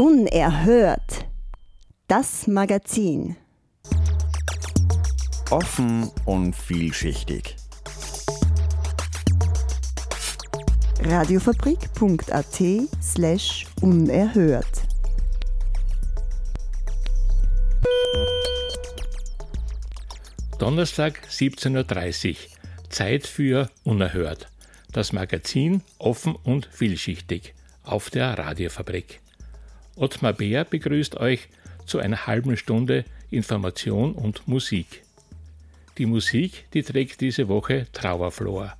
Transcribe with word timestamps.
Unerhört. 0.00 1.26
Das 2.08 2.46
Magazin. 2.46 3.36
Offen 5.50 6.10
und 6.24 6.56
vielschichtig. 6.56 7.54
Radiofabrik.at 11.00 12.62
slash 13.02 13.66
unerhört. 13.82 14.84
Donnerstag 20.58 21.20
17.30 21.28 22.30
Uhr. 22.30 22.36
Zeit 22.88 23.26
für 23.26 23.68
Unerhört. 23.84 24.48
Das 24.92 25.12
Magazin 25.12 25.82
offen 25.98 26.36
und 26.36 26.70
vielschichtig 26.72 27.52
auf 27.82 28.08
der 28.08 28.38
Radiofabrik. 28.38 29.20
Ottmar 30.00 30.32
Beer 30.32 30.64
begrüßt 30.64 31.18
euch 31.18 31.48
zu 31.84 31.98
einer 31.98 32.26
halben 32.26 32.56
Stunde 32.56 33.04
Information 33.30 34.14
und 34.14 34.48
Musik. 34.48 35.02
Die 35.98 36.06
Musik, 36.06 36.64
die 36.72 36.82
trägt 36.82 37.20
diese 37.20 37.48
Woche 37.48 37.86
Trauerflor. 37.92 38.72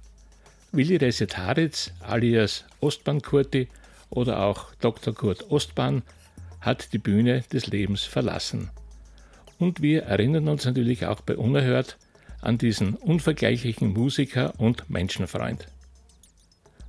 Willi 0.73 0.97
Resetaritz 0.97 1.93
alias 2.01 2.65
Ostbahn 2.81 3.21
Kurti 3.21 3.69
oder 4.09 4.41
auch 4.43 4.75
Dr. 4.81 5.15
Kurt 5.15 5.51
Ostbahn 5.51 6.03
hat 6.63 6.95
die 6.95 6.99
Bühne 6.99 7.45
des 7.53 7.67
Lebens 7.67 8.05
verlassen. 8.05 8.71
Und 9.59 9.83
wir 9.83 10.05
erinnern 10.05 10.49
uns 10.49 10.65
natürlich 10.65 11.05
auch 11.05 11.21
bei 11.21 11.37
Unerhört 11.37 11.99
an 12.41 12.57
diesen 12.57 12.95
unvergleichlichen 12.95 13.93
Musiker 13.93 14.55
und 14.57 14.89
Menschenfreund. 14.89 15.67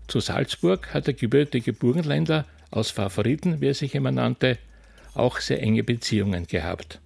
Zu 0.07 0.21
Salzburg 0.21 0.93
hat 0.93 1.07
der 1.07 1.15
gebürtige 1.15 1.73
Burgenländer 1.73 2.45
aus 2.71 2.89
Favoriten, 2.91 3.61
wie 3.61 3.67
er 3.67 3.73
sich 3.73 3.93
immer 3.95 4.11
nannte, 4.11 4.57
auch 5.13 5.39
sehr 5.39 5.61
enge 5.61 5.83
Beziehungen 5.83 6.47
gehabt. 6.47 6.99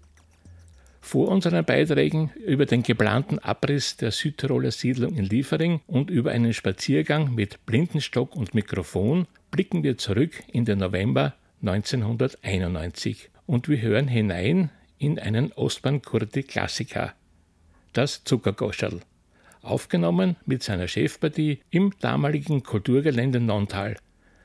Vor 1.02 1.28
unseren 1.28 1.66
Beiträgen 1.66 2.32
über 2.46 2.66
den 2.66 2.82
geplanten 2.82 3.38
Abriss 3.40 3.98
der 3.98 4.12
Südtiroler 4.12 4.72
Siedlung 4.72 5.16
in 5.16 5.26
Liefering 5.26 5.82
und 5.86 6.10
über 6.10 6.32
einen 6.32 6.54
Spaziergang 6.54 7.36
mit 7.36 7.66
Blindenstock 7.66 8.36
und 8.36 8.56
Mikrofon 8.56 9.28
blicken 9.52 9.84
wir 9.84 9.98
zurück 9.98 10.44
in 10.52 10.66
den 10.66 10.80
November 10.80 11.36
1991 11.62 13.30
und 13.46 13.70
wir 13.70 13.82
hören 13.82 14.08
hinein 14.08 14.72
in 14.98 15.20
einen 15.20 15.52
Ostbahn-Kurti-Klassiker, 15.52 17.14
das 17.94 18.24
Zuckergoscherl 18.24 19.02
aufgenommen 19.66 20.36
mit 20.46 20.64
seiner 20.64 20.88
Chefpartie 20.88 21.60
im 21.70 21.92
damaligen 22.00 22.64
Kulturgelände 22.64 23.40
Nontal. 23.40 23.98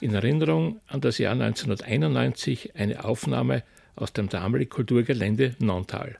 in 0.00 0.14
Erinnerung 0.14 0.80
an 0.86 1.00
das 1.00 1.18
Jahr 1.18 1.32
1991 1.32 2.76
eine 2.76 3.04
Aufnahme 3.04 3.62
aus 3.94 4.12
dem 4.12 4.28
damaligen 4.28 4.70
Kulturgelände 4.70 5.56
Nontal. 5.58 6.16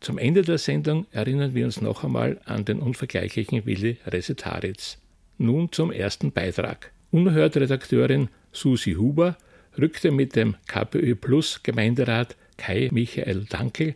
Zum 0.00 0.18
Ende 0.18 0.42
der 0.42 0.58
Sendung 0.58 1.06
erinnern 1.12 1.54
wir 1.54 1.64
uns 1.64 1.80
noch 1.80 2.02
einmal 2.02 2.40
an 2.44 2.64
den 2.64 2.80
unvergleichlichen 2.80 3.64
Willi 3.66 3.98
Resetaritz. 4.06 4.98
Nun 5.38 5.70
zum 5.70 5.92
ersten 5.92 6.32
Beitrag. 6.32 6.90
Unerhört 7.12 7.56
Redakteurin 7.56 8.28
Susi 8.52 8.94
Huber 8.94 9.36
rückte 9.78 10.10
mit 10.10 10.34
dem 10.34 10.56
KPÖ 10.66 11.14
Plus 11.14 11.62
Gemeinderat 11.62 12.36
Kai 12.56 12.88
Michael 12.92 13.44
Dankel 13.48 13.94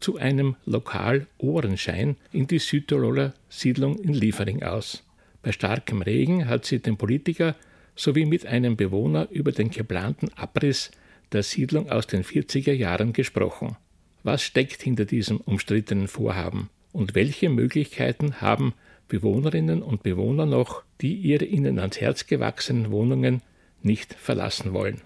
zu 0.00 0.16
einem 0.16 0.56
Lokal-Ohrenschein 0.64 2.16
in 2.32 2.46
die 2.46 2.58
Südtiroler 2.58 3.34
Siedlung 3.48 3.98
in 3.98 4.14
Liefering 4.14 4.62
aus. 4.62 5.02
Bei 5.42 5.52
starkem 5.52 6.02
Regen 6.02 6.48
hat 6.48 6.64
sie 6.64 6.78
den 6.78 6.96
Politiker 6.96 7.56
sowie 7.98 8.24
mit 8.24 8.46
einem 8.46 8.76
Bewohner 8.76 9.28
über 9.30 9.52
den 9.52 9.70
geplanten 9.70 10.30
Abriss 10.36 10.90
der 11.32 11.42
Siedlung 11.42 11.90
aus 11.90 12.06
den 12.06 12.24
40er 12.24 12.72
Jahren 12.72 13.12
gesprochen. 13.12 13.76
Was 14.22 14.42
steckt 14.42 14.82
hinter 14.82 15.04
diesem 15.04 15.38
umstrittenen 15.38 16.08
Vorhaben 16.08 16.70
und 16.92 17.14
welche 17.14 17.50
Möglichkeiten 17.50 18.40
haben 18.40 18.72
Bewohnerinnen 19.08 19.82
und 19.82 20.02
Bewohner 20.02 20.46
noch, 20.46 20.82
die 21.00 21.14
ihre 21.14 21.44
ihnen 21.44 21.78
ans 21.78 22.00
Herz 22.00 22.26
gewachsenen 22.26 22.90
Wohnungen 22.90 23.42
nicht 23.82 24.14
verlassen 24.14 24.72
wollen? 24.72 25.00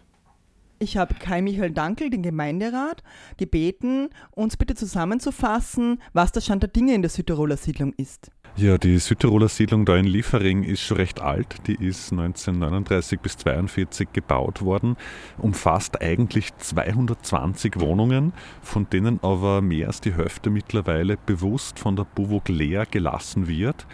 Ich 0.79 0.97
habe 0.97 1.15
Kai 1.15 1.43
Michael 1.43 1.71
Dankel, 1.71 2.11
den 2.11 2.25
Gemeinderat, 2.25 3.05
gebeten, 3.37 4.11
uns 4.33 4.57
bitte 4.57 4.75
zusammenzufassen, 4.75 6.03
was 6.13 6.33
der 6.33 6.41
Stand 6.41 6.65
der 6.65 6.71
Dinge 6.71 6.95
in 6.95 7.03
der 7.03 7.11
Südtiroler 7.11 7.57
Siedlung 7.57 7.93
ist. 7.97 8.33
Ja, 8.55 8.77
die 8.77 8.99
Südtiroler 8.99 9.49
Siedlung 9.49 9.87
da 9.87 9.97
in 9.97 10.05
Liefering 10.05 10.63
ist 10.63 10.83
schon 10.83 10.99
recht 10.99 11.23
alt. 11.23 11.67
Die 11.67 11.75
ist 11.75 12.13
1939 12.13 13.19
bis 13.19 13.33
1942 13.33 14.13
gebaut 14.13 14.61
worden, 14.61 14.97
umfasst 15.39 16.03
eigentlich 16.03 16.55
220 16.59 17.81
Wohnungen, 17.81 18.35
von 18.61 18.87
denen 18.91 19.21
aber 19.23 19.63
mehr 19.63 19.87
als 19.87 20.03
die 20.03 20.13
Hälfte 20.13 20.51
mittlerweile 20.51 21.17
bewusst 21.17 21.79
von 21.79 21.97
der 21.97 22.05
Buwok 22.05 22.51
leer 22.51 22.85
gelassen 22.85 23.49
wird 23.49 23.87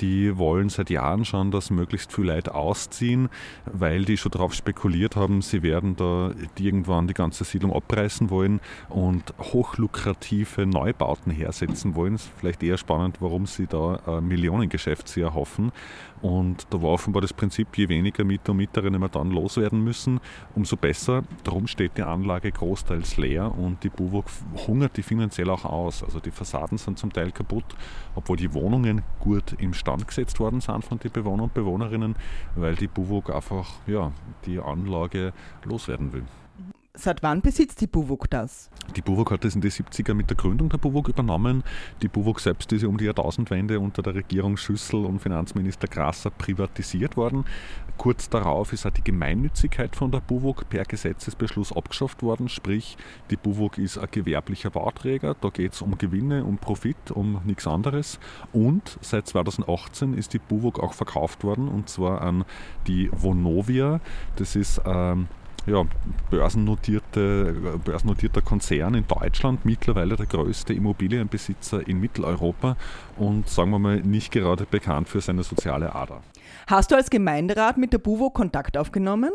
die 0.00 0.36
wollen 0.38 0.68
seit 0.68 0.90
Jahren 0.90 1.24
schon, 1.24 1.50
dass 1.50 1.70
möglichst 1.70 2.12
viele 2.12 2.34
Leute 2.34 2.54
ausziehen, 2.54 3.28
weil 3.66 4.04
die 4.04 4.16
schon 4.16 4.32
darauf 4.32 4.54
spekuliert 4.54 5.16
haben, 5.16 5.42
sie 5.42 5.62
werden 5.62 5.96
da 5.96 6.32
irgendwann 6.58 7.06
die 7.06 7.14
ganze 7.14 7.44
Siedlung 7.44 7.72
abreißen 7.72 8.30
wollen 8.30 8.60
und 8.88 9.34
hochlukrative 9.38 10.66
Neubauten 10.66 11.32
hersetzen 11.32 11.94
wollen. 11.94 12.14
ist 12.14 12.30
vielleicht 12.36 12.62
eher 12.62 12.78
spannend, 12.78 13.16
warum 13.20 13.46
sie 13.46 13.66
da 13.66 14.00
ein 14.06 14.26
Millionengeschäft 14.26 15.08
sich 15.08 15.22
erhoffen. 15.22 15.72
Und 16.24 16.66
da 16.70 16.80
war 16.80 16.90
offenbar 16.90 17.20
das 17.20 17.34
Prinzip, 17.34 17.76
je 17.76 17.86
weniger 17.90 18.24
Mieter 18.24 18.52
und 18.52 18.56
Mieterinnen 18.56 18.98
wir 18.98 19.10
dann 19.10 19.30
loswerden 19.30 19.84
müssen, 19.84 20.20
umso 20.54 20.74
besser. 20.76 21.22
Darum 21.42 21.66
steht 21.66 21.98
die 21.98 22.02
Anlage 22.02 22.50
großteils 22.50 23.18
leer 23.18 23.52
und 23.58 23.84
die 23.84 23.90
Buwok 23.90 24.24
hungert 24.66 24.96
die 24.96 25.02
finanziell 25.02 25.50
auch 25.50 25.66
aus. 25.66 26.02
Also 26.02 26.20
die 26.20 26.30
Fassaden 26.30 26.78
sind 26.78 26.98
zum 26.98 27.12
Teil 27.12 27.30
kaputt, 27.30 27.66
obwohl 28.14 28.38
die 28.38 28.54
Wohnungen 28.54 29.02
gut 29.20 29.54
im 29.58 29.74
Stand 29.84 30.08
gesetzt 30.08 30.40
worden 30.40 30.62
sind 30.62 30.82
von 30.82 30.98
den 30.98 31.12
Bewohnern 31.12 31.44
und 31.44 31.54
Bewohnerinnen, 31.54 32.16
weil 32.56 32.74
die 32.74 32.86
Buwok 32.86 33.28
einfach 33.28 33.70
ja, 33.86 34.12
die 34.46 34.58
Anlage 34.58 35.34
loswerden 35.64 36.14
will. 36.14 36.24
Seit 36.96 37.24
wann 37.24 37.40
besitzt 37.40 37.80
die 37.80 37.88
Buwok 37.88 38.30
das? 38.30 38.70
Die 38.94 39.02
Buwok 39.02 39.32
hat 39.32 39.42
das 39.42 39.56
in 39.56 39.60
den 39.60 39.72
70er 39.72 40.14
mit 40.14 40.30
der 40.30 40.36
Gründung 40.36 40.68
der 40.68 40.78
Buwok 40.78 41.08
übernommen. 41.08 41.64
Die 42.02 42.06
Buwok 42.06 42.38
selbst 42.38 42.72
ist 42.72 42.82
ja 42.82 42.88
um 42.88 42.98
die 42.98 43.06
Jahrtausendwende 43.06 43.80
unter 43.80 44.00
der 44.00 44.14
Regierung 44.14 44.56
Schüssel 44.56 45.04
und 45.04 45.18
Finanzminister 45.18 45.88
Grasser 45.88 46.30
privatisiert 46.30 47.16
worden. 47.16 47.46
Kurz 47.98 48.28
darauf 48.28 48.72
ist 48.72 48.86
auch 48.86 48.92
die 48.92 49.02
Gemeinnützigkeit 49.02 49.96
von 49.96 50.12
der 50.12 50.20
Buwok 50.20 50.68
per 50.68 50.84
Gesetzesbeschluss 50.84 51.72
abgeschafft 51.72 52.22
worden. 52.22 52.48
Sprich, 52.48 52.96
die 53.28 53.36
Buwok 53.36 53.76
ist 53.76 53.98
ein 53.98 54.08
gewerblicher 54.12 54.70
Bauträger. 54.70 55.34
Da 55.40 55.48
geht 55.48 55.72
es 55.72 55.82
um 55.82 55.98
Gewinne, 55.98 56.44
um 56.44 56.58
Profit, 56.58 57.10
um 57.10 57.40
nichts 57.44 57.66
anderes. 57.66 58.20
Und 58.52 59.00
seit 59.00 59.26
2018 59.26 60.14
ist 60.14 60.32
die 60.32 60.38
Buwok 60.38 60.78
auch 60.78 60.94
verkauft 60.94 61.42
worden 61.42 61.66
und 61.66 61.88
zwar 61.88 62.22
an 62.22 62.44
die 62.86 63.10
Vonovia. 63.12 64.00
Das 64.36 64.54
ist 64.54 64.80
ähm, 64.86 65.26
ja, 65.66 65.84
börsennotierte, 66.30 67.78
börsennotierter 67.84 68.42
Konzern 68.42 68.94
in 68.94 69.06
Deutschland, 69.06 69.64
mittlerweile 69.64 70.16
der 70.16 70.26
größte 70.26 70.74
Immobilienbesitzer 70.74 71.86
in 71.86 72.00
Mitteleuropa 72.00 72.76
und 73.16 73.48
sagen 73.48 73.70
wir 73.70 73.78
mal 73.78 74.00
nicht 74.00 74.32
gerade 74.32 74.66
bekannt 74.70 75.08
für 75.08 75.20
seine 75.20 75.42
soziale 75.42 75.94
Ader. 75.94 76.22
Hast 76.66 76.90
du 76.90 76.96
als 76.96 77.10
Gemeinderat 77.10 77.78
mit 77.78 77.92
der 77.92 77.98
BUWO 77.98 78.30
Kontakt 78.30 78.76
aufgenommen? 78.76 79.30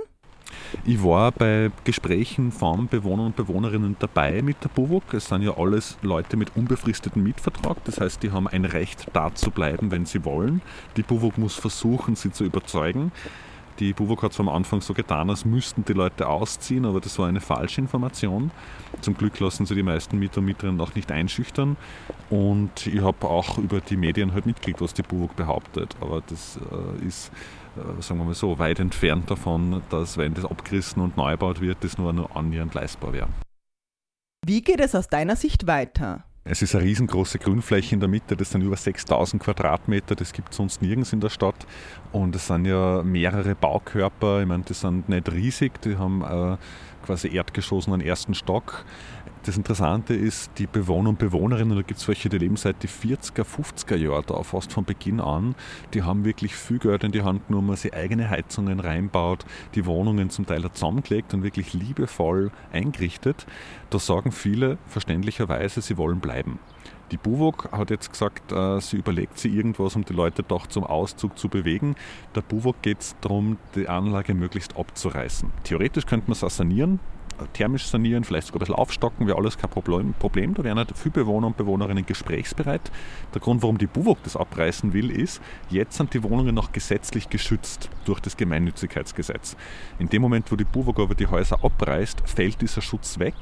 Ich 0.86 1.04
war 1.04 1.31
bei 1.31 1.72
Gesprächen 1.84 2.52
von 2.52 2.88
Bewohnern 2.88 3.28
und 3.28 3.36
Bewohnerinnen 3.36 3.96
dabei 4.00 4.42
mit 4.42 4.64
der 4.64 4.70
BUWOG. 4.70 5.14
Es 5.14 5.28
sind 5.28 5.44
ja 5.44 5.58
alles 5.58 5.98
Leute 6.02 6.38
mit 6.38 6.56
unbefristetem 6.56 7.22
Mietvertrag. 7.22 7.84
Das 7.86 8.00
heißt, 8.00 8.24
die 8.24 8.32
haben 8.32 8.48
ein 8.48 8.66
Recht, 8.66 9.08
da 9.14 9.34
zu 9.34 9.52
bleiben, 9.52 9.92
wenn 9.92 10.06
sie 10.06 10.25
wollen. 10.25 10.62
Die 10.98 11.04
BUWOG 11.04 11.38
muss 11.38 11.56
versuchen, 11.56 12.16
sie 12.16 12.32
zu 12.32 12.46
überzeugen. 12.46 13.12
Die 13.80 13.94
BUWOG 13.94 14.24
hat 14.24 14.31
es 14.34 14.40
am 14.42 14.50
Anfang 14.50 14.81
so 14.81 14.94
getan, 14.94 15.30
als 15.30 15.46
müssten 15.46 15.86
die 15.86 15.94
Leute 15.94 16.28
ausziehen, 16.28 16.86
aber 16.86 17.00
das 17.00 17.18
war 17.18 17.28
eine 17.28 17.40
falsche 17.40 17.80
Information. 17.80 18.52
Zum 19.00 19.16
Glück 19.16 19.40
lassen 19.40 19.66
sie 19.66 19.74
die 19.74 19.84
meisten 19.84 20.20
Mieter 20.20 20.40
und 20.40 20.46
Mieterinnen 20.46 20.81
auch 20.81 20.96
nicht 20.96 21.12
einschüchtern. 21.12 21.78
Und 22.30 22.88
ich 22.88 23.02
habe 23.02 23.28
auch 23.28 23.58
über 23.58 23.80
die 23.80 23.96
Medien 23.96 24.34
halt 24.34 24.46
mitgekriegt, 24.46 24.81
was 24.81 24.94
die 24.94 25.04
BUWOG 25.04 25.34
behauptet. 25.38 25.96
Aber 26.02 26.22
das 26.28 26.58
äh, 26.58 27.06
ist, 27.06 27.31
äh, 27.78 28.02
sagen 28.02 28.20
wir 28.20 28.26
mal 28.26 28.34
so, 28.34 28.60
weit 28.60 28.80
entfernt 28.80 29.31
davon, 29.31 29.82
dass, 29.90 30.18
wenn 30.18 30.34
das 30.34 30.44
abgerissen 30.44 31.02
und 31.02 31.16
neu 31.16 31.32
gebaut 31.32 31.62
wird, 31.62 31.78
das 31.82 31.98
nur, 31.98 32.12
nur 32.12 32.36
annähernd 32.36 32.74
leistbar 32.74 33.14
wäre. 33.14 33.30
Wie 34.46 34.62
geht 34.62 34.82
es 34.82 34.94
aus 34.94 35.08
deiner 35.08 35.38
Sicht 35.38 35.68
weiter? 35.68 36.25
Es 36.51 36.63
ist 36.63 36.74
eine 36.74 36.84
riesengroße 36.84 37.38
Grünfläche 37.38 37.94
in 37.94 38.00
der 38.00 38.10
Mitte, 38.10 38.36
das 38.36 38.50
sind 38.50 38.63
über 38.63 38.75
6000 38.75 39.40
Quadratmeter, 39.44 40.16
das 40.16 40.34
gibt 40.34 40.50
es 40.50 40.57
sonst 40.57 40.81
nirgends 40.81 41.13
in 41.13 41.19
der 41.19 41.30
Stadt. 41.30 41.68
Und 42.12 42.36
es 42.36 42.48
sind 42.48 42.66
ja 42.66 43.04
mehrere 43.04 43.54
Baukörper, 43.54 44.42
ich 44.42 44.48
meine, 44.48 44.63
die 44.63 44.74
sind 44.74 45.10
nicht 45.10 45.31
riesig, 45.31 45.80
die 45.84 45.98
haben 45.98 46.24
äh, 46.24 46.57
quasi 47.06 47.28
Erdgeschoss 47.36 47.88
und 47.88 48.01
ersten 48.01 48.34
Stock. 48.34 48.84
Das 49.44 49.56
Interessante 49.56 50.13
ist, 50.13 50.51
die 50.57 50.68
Bewohner 50.68 51.09
und 51.09 51.18
Bewohnerinnen, 51.18 51.77
da 51.77 51.81
gibt 51.81 51.97
es 51.97 52.07
welche, 52.09 52.27
die 52.27 52.38
leben 52.38 52.57
seit 52.57 52.83
die 52.83 52.89
40er, 52.89 53.45
50er 53.45 53.95
Jahre 53.95 54.24
da, 54.27 54.44
fast 54.44 54.74
von 54.74 54.83
Beginn 54.83 55.21
an, 55.21 55.56
die 55.94 56.03
haben 56.03 56.25
wirklich 56.25 56.53
viel 56.56 56.77
Geld 56.77 57.06
in 57.06 57.13
die 57.13 57.21
Hand 57.21 57.47
genommen, 57.47 57.74
sie 57.77 57.94
eigene 57.94 58.30
Heizungen 58.30 58.81
reinbaut, 58.81 59.45
die 59.75 59.86
Wohnungen 59.86 60.30
zum 60.30 60.45
Teil 60.45 60.69
zusammengelegt 60.74 61.33
und 61.33 61.44
wirklich 61.44 61.74
liebevoll 61.74 62.51
eingerichtet. 62.74 63.47
Da 63.89 63.97
sagen 63.97 64.33
viele 64.33 64.77
verständlicherweise, 64.88 65.81
sie 65.81 65.97
wollen 65.97 66.19
bleiben. 66.19 66.59
Die 67.12 67.18
BUWOG 67.18 67.71
hat 67.71 67.89
jetzt 67.89 68.12
gesagt, 68.12 68.51
äh, 68.51 68.80
sie 68.81 68.97
überlegt 68.97 69.39
sich 69.39 69.53
irgendwas, 69.53 69.95
um 69.95 70.06
die 70.06 70.13
Leute 70.13 70.44
doch 70.44 70.68
zum 70.68 70.83
Auszug 70.83 71.39
zu 71.39 71.47
bewegen. 71.47 71.95
Der 72.36 72.41
BUWOG 72.41 72.81
geht 72.81 73.00
es 73.00 73.15
darum, 73.21 73.57
die 73.74 73.88
Anlage 73.88 74.36
möglichst 74.36 74.77
abzureißen. 74.77 75.50
Theoretisch 75.63 76.06
könnte 76.06 76.30
man 76.30 76.38
es 76.39 76.56
sanieren, 76.56 77.00
thermisch 77.53 77.86
sanieren, 77.86 78.24
vielleicht 78.24 78.47
sogar 78.47 78.59
ein 78.59 78.65
bisschen 78.65 78.75
aufstocken, 78.75 79.27
wäre 79.27 79.38
alles 79.38 79.57
kein 79.57 79.69
Problem. 79.69 80.13
Problem. 80.13 80.53
Da 80.53 80.63
wären 80.63 80.77
halt 80.77 80.94
viele 80.95 81.12
Bewohner 81.12 81.47
und 81.47 81.57
Bewohnerinnen 81.57 82.06
gesprächsbereit. 82.06 82.91
Der 83.33 83.41
Grund, 83.41 83.62
warum 83.62 83.77
die 83.77 83.88
BUWOG 83.88 84.18
das 84.24 84.36
abreißen 84.36 84.94
will, 84.94 85.12
ist, 85.12 85.41
jetzt 85.69 85.97
sind 85.97 86.13
die 86.13 86.24
Wohnungen 86.24 86.56
noch 86.56 86.71
gesetzlich 86.71 87.30
geschützt 87.30 87.89
durch 88.06 88.19
das 88.19 88.38
Gemeinnützigkeitsgesetz. 88.38 89.56
In 90.00 90.09
dem 90.09 90.21
Moment, 90.21 90.51
wo 90.51 90.56
die 90.56 90.65
BUWOG 90.65 91.00
aber 91.00 91.15
die 91.15 91.27
Häuser 91.27 91.63
abreißt, 91.63 92.24
fällt 92.25 92.62
dieser 92.62 92.81
Schutz 92.81 93.19
weg. 93.19 93.36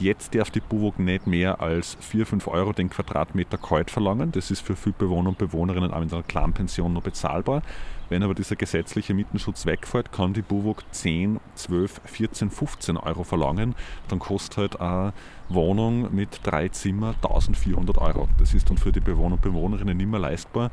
Jetzt 0.00 0.32
darf 0.32 0.50
die 0.50 0.60
BUWOG 0.60 1.00
nicht 1.00 1.26
mehr 1.26 1.60
als 1.60 1.96
4, 2.00 2.24
5 2.24 2.46
Euro 2.46 2.72
den 2.72 2.88
Quadratmeter 2.88 3.58
kalt 3.58 3.90
verlangen. 3.90 4.30
Das 4.30 4.52
ist 4.52 4.60
für 4.60 4.76
viele 4.76 4.94
Bewohner 4.96 5.30
und 5.30 5.38
Bewohnerinnen 5.38 5.90
auch 5.90 5.98
mit 5.98 6.12
einer 6.12 6.22
Clanpension 6.22 6.92
noch 6.92 7.02
bezahlbar. 7.02 7.62
Wenn 8.08 8.22
aber 8.22 8.34
dieser 8.34 8.54
gesetzliche 8.54 9.12
Mietenschutz 9.12 9.66
wegfällt, 9.66 10.12
kann 10.12 10.34
die 10.34 10.42
BUWOG 10.42 10.84
10, 10.92 11.40
12, 11.56 12.00
14, 12.04 12.50
15 12.50 12.96
Euro 12.96 13.24
verlangen. 13.24 13.74
Dann 14.06 14.20
kostet 14.20 14.56
halt 14.56 14.80
eine 14.80 15.12
Wohnung 15.48 16.14
mit 16.14 16.40
drei 16.44 16.68
Zimmer 16.68 17.16
1400 17.16 17.98
Euro. 17.98 18.28
Das 18.38 18.54
ist 18.54 18.70
dann 18.70 18.78
für 18.78 18.92
die 18.92 19.00
Bewohner 19.00 19.34
und 19.34 19.42
Bewohnerinnen 19.42 19.96
nicht 19.96 20.08
mehr 20.08 20.20
leistbar 20.20 20.70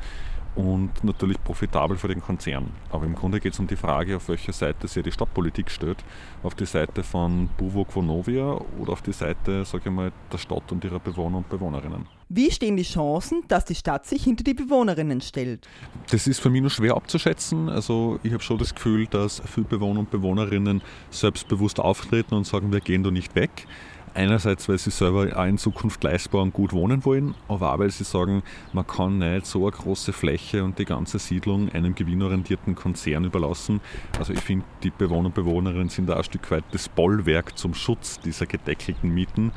und 0.55 1.03
natürlich 1.03 1.41
profitabel 1.43 1.97
für 1.97 2.07
den 2.07 2.21
Konzern. 2.21 2.71
Aber 2.89 3.05
im 3.05 3.15
Grunde 3.15 3.39
geht 3.39 3.53
es 3.53 3.59
um 3.59 3.67
die 3.67 3.75
Frage, 3.75 4.15
auf 4.17 4.29
welcher 4.29 4.53
Seite 4.53 4.87
sich 4.87 5.03
die 5.03 5.11
Stadtpolitik 5.11 5.69
steht. 5.69 5.97
Auf 6.43 6.55
die 6.55 6.65
Seite 6.65 7.03
von 7.03 7.49
Buwok 7.57 7.95
Vonovia 7.95 8.59
oder 8.79 8.93
auf 8.93 9.01
die 9.01 9.13
Seite, 9.13 9.65
sage 9.65 9.83
ich 9.89 9.91
mal, 9.91 10.11
der 10.31 10.37
Stadt 10.37 10.71
und 10.71 10.83
ihrer 10.83 10.99
Bewohner 10.99 11.37
und 11.37 11.49
Bewohnerinnen. 11.49 12.07
Wie 12.29 12.49
stehen 12.49 12.75
die 12.75 12.83
Chancen, 12.83 13.43
dass 13.47 13.65
die 13.65 13.75
Stadt 13.75 14.05
sich 14.05 14.23
hinter 14.23 14.43
die 14.43 14.55
Bewohnerinnen 14.55 15.21
stellt? 15.21 15.67
Das 16.09 16.25
ist 16.25 16.39
für 16.39 16.49
mich 16.49 16.61
nur 16.61 16.71
schwer 16.71 16.95
abzuschätzen. 16.95 17.69
Also 17.69 18.19
ich 18.23 18.33
habe 18.33 18.41
schon 18.41 18.57
das 18.57 18.73
Gefühl, 18.73 19.05
dass 19.05 19.41
viele 19.45 19.67
Bewohner 19.67 19.99
und 19.99 20.09
Bewohnerinnen 20.09 20.81
selbstbewusst 21.11 21.79
auftreten 21.79 22.33
und 22.33 22.47
sagen, 22.47 22.71
wir 22.71 22.79
gehen 22.79 23.03
da 23.03 23.11
nicht 23.11 23.35
weg. 23.35 23.67
Einerseits, 24.15 24.69
weil 24.69 24.77
sie 24.77 24.91
selber 24.91 25.27
auch 25.35 25.45
in 25.45 25.57
Zukunft 25.57 26.01
leistbar 26.05 26.41
und 26.41 26.53
gut 26.53 26.71
wohnen 26.71 27.03
wollen, 27.03 27.35
aber 27.49 27.73
auch, 27.73 27.79
weil 27.79 27.91
sie 27.91 28.05
sagen, 28.05 28.43
man 28.71 28.87
kann 28.87 29.17
nicht 29.17 29.45
so 29.45 29.63
eine 29.63 29.71
große 29.71 30.13
Fläche 30.13 30.63
und 30.63 30.79
die 30.79 30.85
ganze 30.85 31.19
Siedlung 31.19 31.69
einem 31.73 31.95
gewinnorientierten 31.95 32.75
Konzern 32.75 33.25
überlassen. 33.25 33.81
Also 34.17 34.31
ich 34.31 34.39
finde, 34.39 34.63
die 34.83 34.89
Bewohner 34.89 35.25
und 35.25 35.35
Bewohnerinnen 35.35 35.89
sind 35.89 36.07
da 36.07 36.15
ein 36.15 36.23
Stück 36.23 36.49
weit 36.49 36.63
das 36.71 36.87
Bollwerk 36.87 37.57
zum 37.57 37.73
Schutz 37.73 38.17
dieser 38.21 38.45
gedeckelten 38.45 39.13
Mieten. 39.13 39.51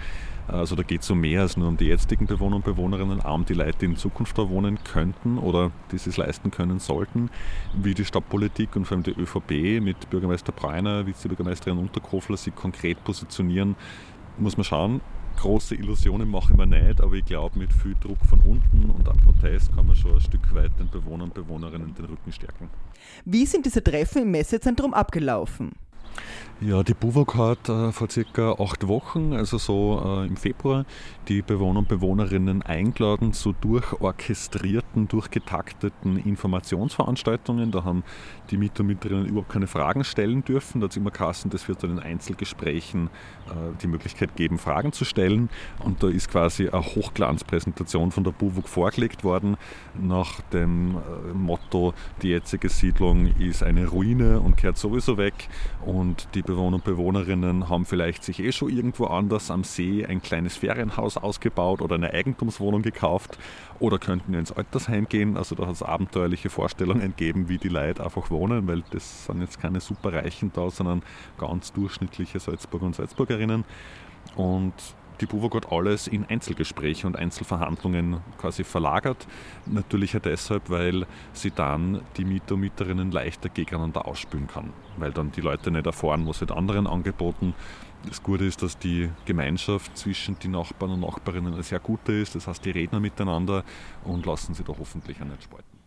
Also 0.49 0.75
da 0.75 0.83
geht 0.83 1.03
es 1.03 1.11
um 1.11 1.21
mehr 1.21 1.43
als 1.43 1.57
nur 1.57 1.69
um 1.69 1.77
die 1.77 1.87
jetzigen 1.87 2.27
Bewohner 2.27 2.57
und 2.57 2.65
Bewohnerinnen, 2.65 3.21
auch 3.21 3.35
um 3.35 3.45
die 3.45 3.55
Leute, 3.55 3.79
die 3.81 3.85
in 3.85 3.97
Zukunft 3.97 4.39
da 4.39 4.49
wohnen 4.49 4.83
könnten 4.83 5.39
oder 5.39 5.71
die 5.93 5.97
es 5.97 6.17
leisten 6.17 6.51
können 6.51 6.81
sollten, 6.81 7.31
wie 7.75 7.93
die 7.93 8.05
Stadtpolitik 8.05 8.75
und 8.75 8.87
vor 8.87 8.97
allem 8.97 9.05
die 9.05 9.13
ÖVP 9.13 9.81
mit 9.83 10.09
Bürgermeister 10.09 10.53
Breuner, 10.53 11.07
Vizebürgermeisterin 11.07 11.79
Unterkofler 11.79 12.39
sich 12.39 12.55
konkret 12.55 13.05
positionieren, 13.05 13.77
muss 14.41 14.57
man 14.57 14.65
schauen. 14.65 15.01
Große 15.37 15.77
Illusionen 15.77 16.29
mache 16.29 16.53
ich 16.53 16.59
mir 16.59 16.67
nicht, 16.67 17.01
aber 17.01 17.15
ich 17.15 17.25
glaube, 17.25 17.59
mit 17.59 17.73
viel 17.73 17.95
Druck 18.01 18.19
von 18.29 18.41
unten 18.41 18.91
und 18.91 19.09
am 19.09 19.17
Protest 19.19 19.75
kann 19.75 19.87
man 19.87 19.95
schon 19.95 20.15
ein 20.15 20.21
Stück 20.21 20.53
weit 20.53 20.73
den 20.81 20.89
Bewohnern 20.91 21.29
und 21.29 21.35
Bewohnerinnen 21.35 21.95
den 21.95 22.07
Rücken 22.07 22.33
stärken. 22.33 22.69
Wie 23.25 23.47
sind 23.47 23.65
diese 23.65 23.83
Treffen 23.83 24.23
im 24.23 24.31
Messezentrum 24.33 24.95
abgelaufen? 24.95 25.73
Ja, 26.61 26.83
die 26.83 26.95
BUWOG 26.95 27.37
hat 27.37 27.69
äh, 27.69 27.93
vor 27.93 28.11
circa 28.11 28.55
acht 28.59 28.89
Wochen, 28.89 29.33
also 29.33 29.59
so 29.59 30.03
äh, 30.05 30.27
im 30.27 30.37
Februar, 30.37 30.87
die 31.29 31.41
Bewohner 31.41 31.79
und 31.79 31.89
Bewohnerinnen 31.89 32.63
eingeladen 32.63 33.33
zu 33.33 33.53
durchorchestrierten, 33.53 35.07
durchgetakteten 35.07 36.17
Informationsveranstaltungen. 36.17 37.71
Da 37.71 37.85
haben 37.85 38.03
die 38.51 38.57
Mieter 38.57 38.81
und 38.81 38.89
Mieterinnen 38.89 39.27
überhaupt 39.27 39.51
keine 39.51 39.69
Fragen 39.69 40.03
stellen 40.03 40.45
dürfen. 40.45 40.81
Da 40.81 40.87
hat 40.87 40.91
es 40.91 40.97
immer 40.97 41.13
geheißen, 41.13 41.49
das 41.49 41.69
wird 41.69 41.85
dann 41.85 41.93
in 41.93 41.99
Einzelgesprächen 42.01 43.07
äh, 43.47 43.51
die 43.81 43.87
Möglichkeit 43.87 44.35
geben, 44.35 44.59
Fragen 44.59 44.93
zu 44.93 45.05
stellen. 45.05 45.51
Und 45.85 46.03
da 46.03 46.09
ist 46.09 46.29
quasi 46.29 46.69
eine 46.69 46.83
Hochglanzpräsentation 46.83 48.11
von 48.11 48.25
der 48.25 48.33
BUWOG 48.33 48.69
vorgelegt 48.69 49.23
worden 49.23 49.57
nach 50.01 50.41
dem 50.53 50.97
äh, 50.97 51.35
Motto, 51.35 51.95
die 52.23 52.29
jetzige 52.29 52.69
Siedlung 52.69 53.27
ist 53.39 53.63
eine 53.63 53.87
Ruine 53.87 54.41
und 54.41 54.57
kehrt 54.57 54.77
sowieso 54.77 55.19
weg. 55.19 55.49
Und 55.85 56.08
die 56.35 56.43
Bewohner 56.43 56.77
und 56.77 56.85
Bewohnerinnen 56.85 57.69
haben 57.69 57.85
vielleicht 57.85 58.23
sich 58.25 58.41
eh 58.41 58.53
schon 58.53 58.71
irgendwo 58.71 59.07
anders 59.07 59.51
am 59.51 59.65
See 59.65 60.05
ein 60.05 60.23
kleines 60.23 60.57
Ferienhaus 60.57 61.17
ausgebaut 61.17 61.81
oder 61.81 61.97
eine 61.97 62.13
Eigentumswohnung 62.13 62.83
gekauft 62.83 63.39
oder 63.81 63.99
könnten 63.99 64.35
ins 64.35 64.53
Altersheim 64.53 65.09
gehen. 65.09 65.37
Also 65.37 65.55
da 65.55 65.67
hat 65.67 65.75
es 65.75 65.83
abenteuerliche 65.83 66.51
Vorstellungen 66.51 67.15
gegeben, 67.17 67.49
wie 67.49 67.59
die 67.59 67.69
Leute 67.69 68.05
einfach 68.05 68.31
wohnen, 68.31 68.67
weil 68.67 68.83
das 68.91 69.27
sind 69.27 69.41
jetzt 69.41 69.61
keine 69.61 69.81
Superreichen 69.81 70.53
da, 70.55 70.71
sondern 70.71 71.03
ganz 71.39 71.73
durchschnittliche 71.73 72.39
Salzburger 72.41 72.87
und 72.87 72.97
Salzburgerinnen. 72.97 73.65
Und 74.37 74.75
die 75.21 75.27
BUWOG 75.27 75.57
hat 75.57 75.73
alles 75.73 76.07
in 76.07 76.25
Einzelgespräche 76.25 77.07
und 77.07 77.17
Einzelverhandlungen 77.17 78.21
quasi 78.39 78.65
verlagert. 78.65 79.27
Natürlich 79.67 80.17
auch 80.17 80.21
deshalb, 80.21 80.71
weil 80.71 81.07
sie 81.33 81.51
dann 81.51 82.03
die 82.17 82.25
Mieter 82.25 82.55
und 82.55 82.61
Mieterinnen 82.61 83.11
leichter 83.11 83.49
gegeneinander 83.49 84.07
ausspülen 84.07 84.47
kann. 84.47 84.73
Weil 84.97 85.13
dann 85.13 85.33
die 85.33 85.41
Leute 85.41 85.71
nicht 85.71 85.87
erfahren, 85.87 86.27
was 86.27 86.41
wird 86.41 86.53
anderen 86.53 86.87
angeboten. 86.87 87.55
Das 88.07 88.23
Gute 88.23 88.45
ist, 88.45 88.63
dass 88.63 88.79
die 88.79 89.11
Gemeinschaft 89.25 89.97
zwischen 89.97 90.39
den 90.39 90.53
Nachbarn 90.53 90.93
und 90.93 91.01
Nachbarinnen 91.01 91.55
eine 91.55 91.63
sehr 91.63 91.81
gute 91.81 92.13
ist. 92.13 92.35
Das 92.35 92.47
heißt, 92.47 92.65
die 92.65 92.71
reden 92.71 93.01
miteinander 93.03 93.65
und 94.05 94.25
lassen 94.25 94.55
sie 94.55 94.63
da 94.63 94.73
hoffentlich 94.79 95.21
auch 95.21 95.27
nicht 95.27 95.43
spalten. 95.43 95.79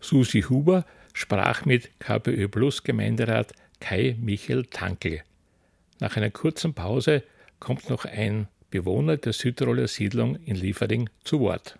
Susi 0.00 0.42
Huber 0.42 0.86
sprach 1.12 1.66
mit 1.66 2.00
KPÖ 2.00 2.48
Plus 2.48 2.82
Gemeinderat 2.82 3.52
Kai 3.78 4.16
Michael 4.18 4.64
Tankel. 4.66 5.22
Nach 6.00 6.16
einer 6.16 6.30
kurzen 6.30 6.72
Pause 6.72 7.22
kommt 7.60 7.88
noch 7.88 8.04
ein 8.04 8.48
Bewohner 8.70 9.16
der 9.16 9.32
Südtiroler 9.32 9.86
Siedlung 9.86 10.36
in 10.36 10.56
Liefering 10.56 11.08
zu 11.24 11.40
Wort. 11.40 11.78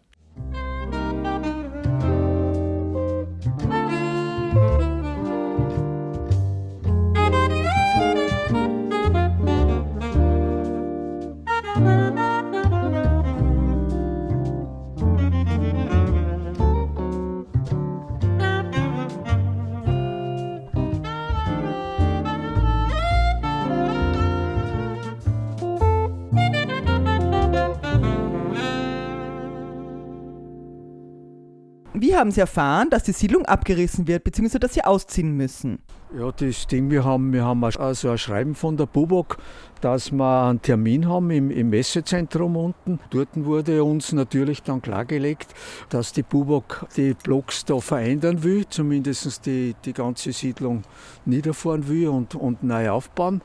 Haben 32.21 32.31
Sie 32.31 32.41
erfahren, 32.41 32.91
dass 32.91 33.03
die 33.03 33.13
Siedlung 33.13 33.47
abgerissen 33.47 34.07
wird, 34.07 34.25
beziehungsweise 34.25 34.61
dass 34.61 34.75
Sie 34.75 34.85
ausziehen 34.85 35.37
müssen? 35.37 35.81
Ja, 36.17 36.31
das 36.33 36.67
Ding, 36.67 36.91
wir 36.91 37.05
haben, 37.05 37.33
wir 37.33 37.45
haben 37.45 37.65
also 37.65 38.11
ein 38.11 38.19
Schreiben 38.19 38.55
von 38.55 38.77
der 38.77 38.87
Bubok, 38.87 39.39
dass 39.81 40.11
wir 40.11 40.49
einen 40.49 40.61
Termin 40.61 41.09
haben 41.09 41.31
im, 41.31 41.51
im 41.51 41.71
Messezentrum 41.71 42.57
unten. 42.57 42.99
Dort 43.11 43.29
wurde 43.35 43.85
uns 43.85 44.13
natürlich 44.13 44.63
dann 44.63 44.83
klargelegt, 44.83 45.55
dass 45.89 46.13
die 46.13 46.23
Bubok 46.23 46.87
die 46.97 47.15
Blocks 47.15 47.65
da 47.65 47.81
verändern 47.81 48.43
will, 48.43 48.67
zumindest 48.69 49.47
die, 49.47 49.75
die 49.85 49.93
ganze 49.93 50.33
Siedlung 50.33 50.83
niederfahren 51.25 51.89
will 51.89 52.09
und, 52.09 52.35
und 52.35 52.65
neu 52.65 52.91
aufbauen 52.91 53.41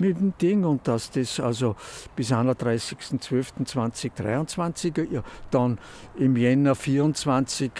mit 0.00 0.18
dem 0.18 0.32
Ding 0.40 0.64
und 0.64 0.88
dass 0.88 1.10
das 1.10 1.38
also 1.38 1.76
bis 2.16 2.32
31.12.2023 2.32 5.12
ja, 5.12 5.22
dann 5.50 5.78
im 6.18 6.36
Jänner 6.36 6.74
24 6.74 7.70
äh, 7.70 7.72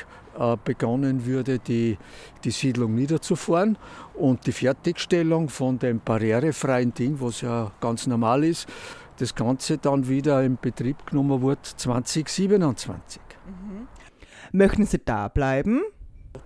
begonnen 0.64 1.26
würde, 1.26 1.59
die, 1.59 1.99
die 2.44 2.50
Siedlung 2.50 2.94
niederzufahren 2.94 3.76
und 4.14 4.47
die 4.47 4.52
Fertigstellung 4.52 5.49
von 5.49 5.78
dem 5.78 6.00
barrierefreien 6.00 6.94
Ding, 6.94 7.16
was 7.20 7.42
ja 7.42 7.73
ganz 7.80 8.06
normal 8.06 8.44
ist, 8.44 8.66
das 9.18 9.35
Ganze 9.35 9.78
dann 9.78 10.09
wieder 10.09 10.42
in 10.42 10.56
Betrieb 10.61 11.06
genommen 11.06 11.42
wird 11.42 11.64
2027. 11.64 13.20
Mhm. 13.47 13.88
Möchten 14.52 14.87
Sie 14.87 14.99
da 15.04 15.28
bleiben? 15.28 15.82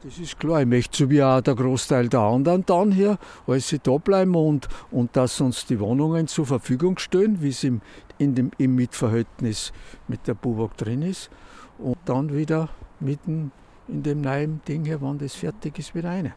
Das 0.03 0.19
ist 0.19 0.39
klar, 0.39 0.63
ich 0.63 0.67
möchte 0.67 0.97
so 0.97 1.11
wie 1.11 1.23
auch 1.23 1.43
der 1.43 1.55
Großteil 1.55 2.09
der 2.09 2.21
anderen 2.21 2.65
dann 2.65 2.91
hier, 2.91 3.19
als 3.47 3.69
sie 3.69 3.79
da 3.79 3.99
bleiben 3.99 4.35
und, 4.35 4.67
und 4.91 5.15
dass 5.15 5.41
uns 5.43 5.67
die 5.67 5.79
Wohnungen 5.79 6.27
zur 6.27 6.47
Verfügung 6.47 6.99
stehen, 6.99 7.43
wie 7.43 7.51
es 7.51 7.65
im, 7.65 7.83
in 8.17 8.35
dem, 8.35 8.51
im 8.57 8.75
Mitverhältnis 8.75 9.73
mit 10.09 10.27
der 10.27 10.35
Bubak 10.35 10.77
drin 10.79 11.03
ist. 11.03 11.31
Und 11.79 11.99
dann 12.07 12.35
wieder 12.35 12.71
mitten 13.01 13.53
in 13.89 14.03
dem 14.03 14.21
neuen 14.21 14.61
Ding 14.67 14.87
wann 15.01 15.19
das 15.19 15.35
fertig 15.35 15.79
ist, 15.79 15.95
wieder 15.95 16.11
eine. 16.11 16.35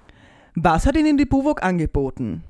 Was 0.56 0.86
hat 0.86 0.96
Ihnen 0.96 1.18
die 1.18 1.26
Buwok 1.26 1.64
angeboten? 1.64 2.44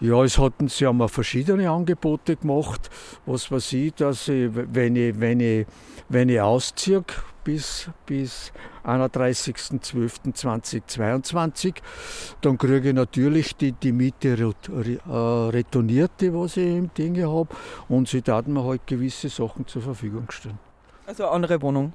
Ja, 0.00 0.22
es 0.22 0.38
hatten 0.38 0.68
sie 0.68 0.86
haben 0.86 1.08
verschiedene 1.08 1.70
Angebote 1.70 2.36
gemacht. 2.36 2.90
Was 3.24 3.50
weiß 3.50 3.72
ich, 3.72 3.94
dass 3.94 4.28
ich, 4.28 4.50
wenn 4.52 4.94
ich, 4.94 5.18
wenn 5.18 5.40
ich, 5.40 5.66
wenn 6.10 6.28
ich 6.28 6.38
ausziehe 6.38 7.02
bis, 7.44 7.88
bis 8.04 8.52
31.12.2022, 8.84 11.76
dann 12.42 12.58
kriege 12.58 12.90
ich 12.90 12.94
natürlich 12.94 13.56
die, 13.56 13.72
die 13.72 13.92
Miete 13.92 14.36
äh, 14.36 14.98
retourniert, 15.08 16.10
die 16.20 16.34
was 16.34 16.58
ich 16.58 16.66
im 16.66 16.92
Ding 16.92 17.16
habe. 17.22 17.48
Und 17.88 18.08
sie 18.08 18.20
taten 18.20 18.52
mir 18.52 18.64
halt 18.64 18.86
gewisse 18.86 19.30
Sachen 19.30 19.66
zur 19.66 19.80
Verfügung 19.80 20.30
stellen. 20.30 20.58
Also 21.06 21.24
eine 21.24 21.32
andere 21.32 21.62
Wohnung? 21.62 21.94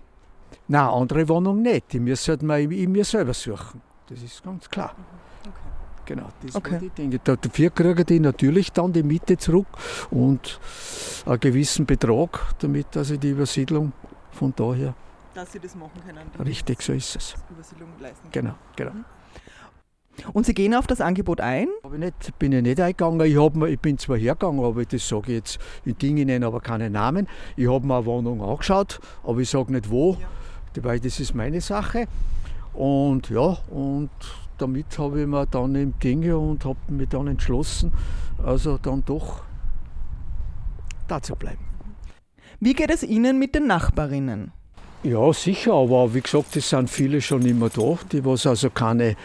Nein, 0.68 0.88
andere 0.88 1.28
Wohnung 1.28 1.62
nicht. 1.62 1.92
Die 1.94 2.00
müssen 2.00 2.30
halt 2.30 2.44
mal 2.44 2.62
in 2.62 2.92
mir 2.92 3.06
selber 3.06 3.34
suchen. 3.34 3.82
Das 4.08 4.22
ist 4.22 4.44
ganz 4.44 4.70
klar. 4.70 4.96
Okay. 5.42 5.52
Genau, 6.06 6.30
das 6.46 6.56
okay. 6.56 6.80
die 6.82 6.90
Dinge. 6.90 7.20
Dafür 7.20 7.70
kriegen 7.70 8.06
die 8.06 8.20
natürlich 8.20 8.72
dann 8.72 8.92
die 8.92 9.04
Miete 9.04 9.38
zurück 9.38 9.68
und 10.10 10.60
einen 11.26 11.40
gewissen 11.40 11.86
Betrag, 11.86 12.56
damit 12.60 12.88
dass 12.96 13.12
ich 13.12 13.20
die 13.20 13.30
Übersiedlung 13.30 13.94
von 14.32 14.54
daher. 14.56 14.94
Dass 15.34 15.52
sie 15.52 15.60
das 15.60 15.76
machen 15.76 16.02
können. 16.06 16.46
Richtig, 16.46 16.82
so 16.82 16.94
ist 16.94 17.16
es. 17.16 17.36
Übersiedlung 17.50 17.90
leisten 18.00 18.30
können. 18.32 18.32
Genau, 18.32 18.56
genau. 18.76 18.92
Mhm. 18.92 19.06
Und 20.34 20.46
Sie 20.46 20.54
gehen 20.54 20.76
auf 20.76 20.88
das 20.88 21.00
Angebot 21.00 21.40
ein? 21.40 21.70
Ich 21.86 21.98
nicht, 21.98 22.38
bin 22.38 22.52
ich 22.52 22.62
nicht 22.62 22.82
eingegangen. 22.82 23.26
Ich, 23.26 23.38
hab, 23.38 23.56
ich 23.64 23.80
bin 23.80 23.98
zwar 23.98 24.18
hergegangen, 24.18 24.64
aber 24.64 24.84
das 24.84 25.08
sage 25.08 25.32
ich 25.32 25.38
jetzt 25.38 25.60
in 25.86 25.98
Dingen, 25.98 26.44
aber 26.44 26.60
keine 26.60 26.90
Namen. 26.90 27.28
Ich 27.56 27.70
habe 27.70 27.88
mir 27.88 27.96
eine 27.96 28.06
Wohnung 28.06 28.42
angeschaut, 28.42 29.00
aber 29.24 29.40
ich 29.40 29.50
sage 29.50 29.72
nicht 29.72 29.90
wo. 29.90 30.18
Ja 30.20 30.28
weil 30.82 31.00
das 31.00 31.20
ist 31.20 31.36
meine 31.36 31.62
Sache. 31.62 32.08
Und 32.74 33.30
ja, 33.30 33.58
und 33.70 34.10
damit 34.58 34.98
habe 34.98 35.22
ich 35.22 35.28
mir 35.28 35.46
dann 35.48 35.76
im 35.76 36.00
Dinge 36.00 36.38
und 36.38 36.64
habe 36.66 36.80
mich 36.90 37.10
dann 37.10 37.28
entschlossen, 37.28 37.92
also 38.44 38.78
dann 38.78 39.04
doch 39.06 39.44
da 41.08 41.22
zu 41.22 41.36
bleiben. 41.36 41.66
Wie 42.60 42.74
geht 42.74 42.92
es 42.92 43.04
Ihnen 43.04 43.40
mit 43.40 43.56
den 43.56 43.68
Nachbarinnen? 43.68 44.52
Ja, 45.04 45.34
sicher, 45.34 45.74
aber 45.74 46.14
wie 46.14 46.22
gesagt, 46.22 46.56
es 46.56 46.70
sind 46.70 46.88
viele 46.88 47.22
schon 47.22 47.44
immer 47.44 47.70
da, 47.70 47.98
die 48.12 48.24
was 48.24 48.46
also 48.46 48.70
keine, 48.70 49.16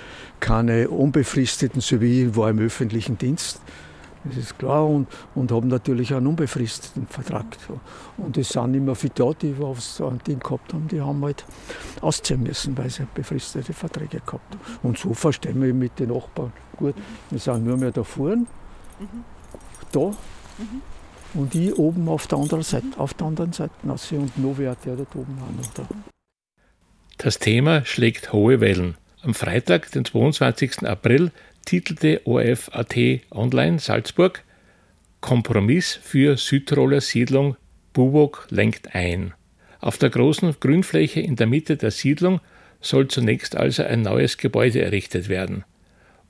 keine 0.41 0.89
unbefristeten, 0.89 1.83
so 1.83 2.01
wie 2.01 2.23
ich 2.23 2.37
war 2.37 2.49
im 2.49 2.59
öffentlichen 2.61 3.19
Dienst, 3.19 3.61
das 4.29 4.37
ist 4.37 4.59
klar. 4.59 4.87
Und, 4.87 5.09
und 5.35 5.53
haben 5.53 5.69
natürlich 5.69 6.15
einen 6.15 6.27
unbefristeten 6.27 7.07
Vertrag. 7.07 7.45
Und 8.17 8.37
es 8.37 8.51
sind 8.51 8.75
immer 8.75 8.95
viele 8.95 9.13
da, 9.15 9.33
die 9.33 9.59
was 9.59 10.01
ein 10.01 10.21
Ding 10.27 10.41
gehabt 10.41 10.73
haben, 10.73 10.89
die 10.89 11.01
haben 11.01 11.25
halt 11.25 11.45
ausziehen 12.01 12.43
müssen, 12.43 12.77
weil 12.79 12.91
sie 12.91 13.07
befristete 13.15 13.73
Verträge 13.73 14.21
gehabt 14.25 14.55
haben. 14.55 14.79
Und 14.83 14.99
so 14.99 15.15
verstehen 15.15 15.63
wir 15.63 15.75
mit 15.75 15.99
den 15.99 16.11
Nachbarn 16.11 16.53
gut. 16.77 16.95
Wir 17.31 17.39
sind 17.39 17.65
nur 17.65 17.77
mehr 17.77 17.91
da 17.91 18.05
vorne, 18.05 18.47
mhm. 18.99 19.25
da. 19.93 20.01
Mhm. 20.01 20.83
Und 21.35 21.55
ich 21.55 21.75
oben 21.77 22.09
auf 22.09 22.27
der 22.27 22.39
anderen 22.39 22.63
Seite, 22.63 22.87
auf 22.97 23.13
der 23.15 23.27
anderen 23.27 23.53
Seite. 23.53 23.75
Also 23.87 24.17
und 24.17 24.39
noch 24.39 24.55
wer 24.57 24.75
der 24.75 24.97
dort 24.97 25.15
oben 25.15 25.39
auch 25.43 25.57
noch 25.57 25.75
da. 25.75 25.87
Das 27.19 27.39
Thema 27.39 27.85
schlägt 27.85 28.33
hohe 28.33 28.61
Wellen. 28.61 28.97
Am 29.23 29.35
Freitag, 29.35 29.91
den 29.91 30.05
22. 30.05 30.87
April, 30.87 31.33
titelte 31.67 32.27
ORF.at 32.27 32.95
Online 33.31 33.79
Salzburg 33.79 34.43
Kompromiss 35.21 35.99
für 36.01 36.37
Südtiroler 36.37 37.01
Siedlung 37.01 37.57
Buwok 37.93 38.47
lenkt 38.51 38.95
ein. 38.95 39.35
Auf 39.81 39.99
der 39.99 40.11
großen 40.11 40.55
Grünfläche 40.61 41.21
in 41.21 41.37
der 41.37 41.49
Mitte 41.49 41.77
der 41.77 41.91
Siedlung 41.91 42.41
soll 42.81 43.09
zunächst 43.09 43.57
also 43.57 43.83
ein 43.83 44.03
neues 44.03 44.39
Gebäude 44.39 44.83
errichtet 44.83 45.29
werden. 45.29 45.65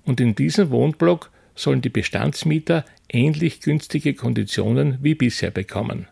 Und 0.05 0.21
in 0.21 0.35
diesem 0.35 0.71
Wohnblock 0.71 1.31
sollen 1.55 1.83
die 1.83 1.91
Bestandsmieter 1.91 2.85
ähnlich 3.09 3.61
günstige 3.61 4.15
Konditionen 4.15 4.99
wie 5.03 5.15
bisher 5.15 5.51
bekommen. 5.51 6.07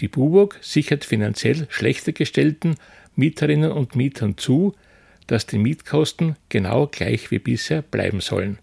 Die 0.00 0.08
Buwok 0.08 0.56
sichert 0.62 1.04
finanziell 1.04 1.66
schlechter 1.68 2.12
gestellten 2.12 2.76
Mieterinnen 3.16 3.70
und 3.70 3.96
Mietern 3.96 4.38
zu, 4.38 4.74
dass 5.26 5.46
die 5.46 5.58
Mietkosten 5.58 6.36
genau 6.48 6.86
gleich 6.86 7.30
wie 7.30 7.38
bisher 7.38 7.82
bleiben 7.82 8.20
sollen. 8.20 8.58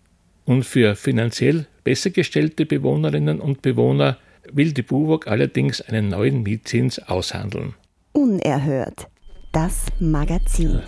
Und 0.45 0.63
für 0.63 0.95
finanziell 0.95 1.67
besser 1.83 2.09
gestellte 2.09 2.65
Bewohnerinnen 2.65 3.39
und 3.39 3.61
Bewohner 3.61 4.17
will 4.51 4.73
die 4.73 4.81
BUWOG 4.81 5.27
allerdings 5.27 5.81
einen 5.81 6.09
neuen 6.09 6.43
Mietzins 6.43 6.99
aushandeln. 6.99 7.75
Unerhört. 8.13 9.07
Das 9.51 9.87
Magazin. 9.99 10.81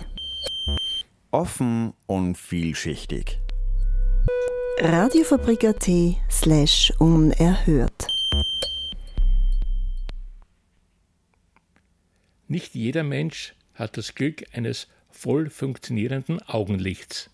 Offen 1.30 1.92
und 2.06 2.36
vielschichtig. 2.36 3.38
Radiofabrik.at 4.80 5.88
slash 6.30 6.92
unerhört. 6.98 8.06
Nicht 12.48 12.74
jeder 12.74 13.02
Mensch 13.02 13.54
hat 13.74 13.96
das 13.96 14.14
Glück 14.14 14.44
eines 14.52 14.88
voll 15.22 15.50
funktionierenden 15.50 16.42
Augenlichts. 16.48 17.30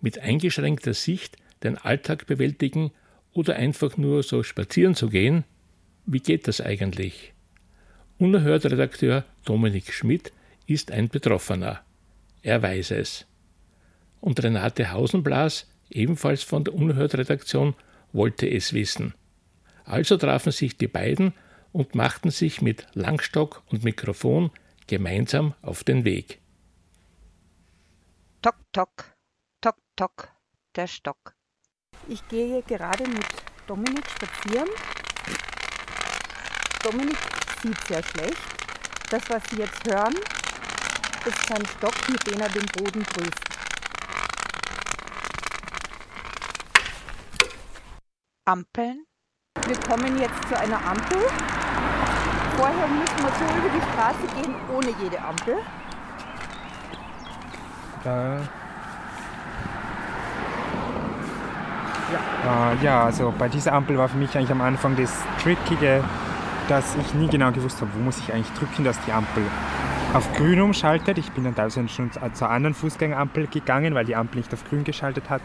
Mit 0.00 0.18
eingeschränkter 0.18 0.94
Sicht 0.94 1.36
den 1.62 1.78
Alltag 1.78 2.26
bewältigen 2.26 2.90
oder 3.32 3.54
einfach 3.54 3.96
nur 3.96 4.24
so 4.24 4.42
spazieren 4.42 4.96
zu 4.96 5.08
gehen, 5.08 5.44
wie 6.06 6.18
geht 6.18 6.48
das 6.48 6.60
eigentlich? 6.60 7.34
Unerhört 8.18 8.64
Redakteur 8.66 9.24
Dominik 9.44 9.92
Schmidt 9.92 10.32
ist 10.66 10.90
ein 10.90 11.08
Betroffener. 11.08 11.82
Er 12.42 12.62
weiß 12.62 12.90
es. 12.90 13.26
Und 14.20 14.42
Renate 14.42 14.90
Hausenblas, 14.90 15.68
ebenfalls 15.90 16.42
von 16.42 16.64
der 16.64 16.74
Unerhört-Redaktion, 16.74 17.74
wollte 18.12 18.50
es 18.50 18.72
wissen. 18.72 19.14
Also 19.84 20.16
trafen 20.16 20.50
sich 20.50 20.76
die 20.76 20.88
beiden 20.88 21.32
und 21.70 21.94
machten 21.94 22.32
sich 22.32 22.60
mit 22.60 22.88
Langstock 22.94 23.62
und 23.66 23.84
Mikrofon 23.84 24.50
gemeinsam 24.88 25.54
auf 25.62 25.84
den 25.84 26.04
Weg. 26.04 26.40
Tok, 28.78 28.90
tok, 29.60 29.74
tok, 29.96 30.06
tok, 30.14 30.28
der 30.76 30.86
Stock. 30.86 31.34
Ich 32.06 32.28
gehe 32.28 32.62
gerade 32.62 33.08
mit 33.08 33.26
Dominik 33.66 34.08
spazieren. 34.08 34.68
Dominik 36.84 37.18
sieht 37.60 37.80
sehr 37.88 38.04
schlecht. 38.04 38.38
Das, 39.10 39.28
was 39.30 39.42
Sie 39.50 39.56
jetzt 39.56 39.84
hören, 39.84 40.14
ist 41.24 41.48
sein 41.48 41.66
Stock, 41.66 42.08
mit 42.08 42.24
dem 42.28 42.40
er 42.40 42.48
den 42.50 42.66
Boden 42.66 43.02
prüft. 43.02 43.42
Ampeln. 48.44 49.06
Wir 49.66 49.80
kommen 49.80 50.20
jetzt 50.20 50.48
zu 50.48 50.56
einer 50.56 50.80
Ampel. 50.86 51.18
Vorher 52.56 52.86
müssen 52.86 53.18
wir 53.24 53.32
so 53.40 53.58
über 53.58 53.70
die 53.70 53.82
Straße 53.90 54.26
gehen, 54.36 54.54
ohne 54.72 54.94
jede 55.02 55.20
Ampel. 55.20 55.64
Da. 58.04 58.57
Ja. 62.12 62.72
Äh, 62.72 62.84
ja, 62.84 63.04
also 63.04 63.32
bei 63.38 63.48
dieser 63.48 63.72
Ampel 63.72 63.98
war 63.98 64.08
für 64.08 64.16
mich 64.16 64.36
eigentlich 64.36 64.50
am 64.50 64.60
Anfang 64.60 64.96
das 64.96 65.12
Trickige, 65.42 66.02
dass 66.68 66.96
ich 66.96 67.14
nie 67.14 67.28
genau 67.28 67.52
gewusst 67.52 67.80
habe, 67.80 67.90
wo 67.94 68.00
muss 68.00 68.18
ich 68.18 68.32
eigentlich 68.32 68.52
drücken, 68.58 68.84
dass 68.84 68.98
die 69.04 69.12
Ampel 69.12 69.42
auf 70.14 70.32
grün 70.34 70.60
umschaltet. 70.60 71.18
Ich 71.18 71.30
bin 71.32 71.44
dann 71.44 71.54
teilweise 71.54 71.86
schon 71.88 72.10
zur 72.32 72.50
anderen 72.50 72.74
Fußgängerampel 72.74 73.46
gegangen, 73.48 73.94
weil 73.94 74.04
die 74.04 74.16
Ampel 74.16 74.38
nicht 74.38 74.52
auf 74.54 74.64
grün 74.68 74.84
geschaltet 74.84 75.28
hat. 75.28 75.42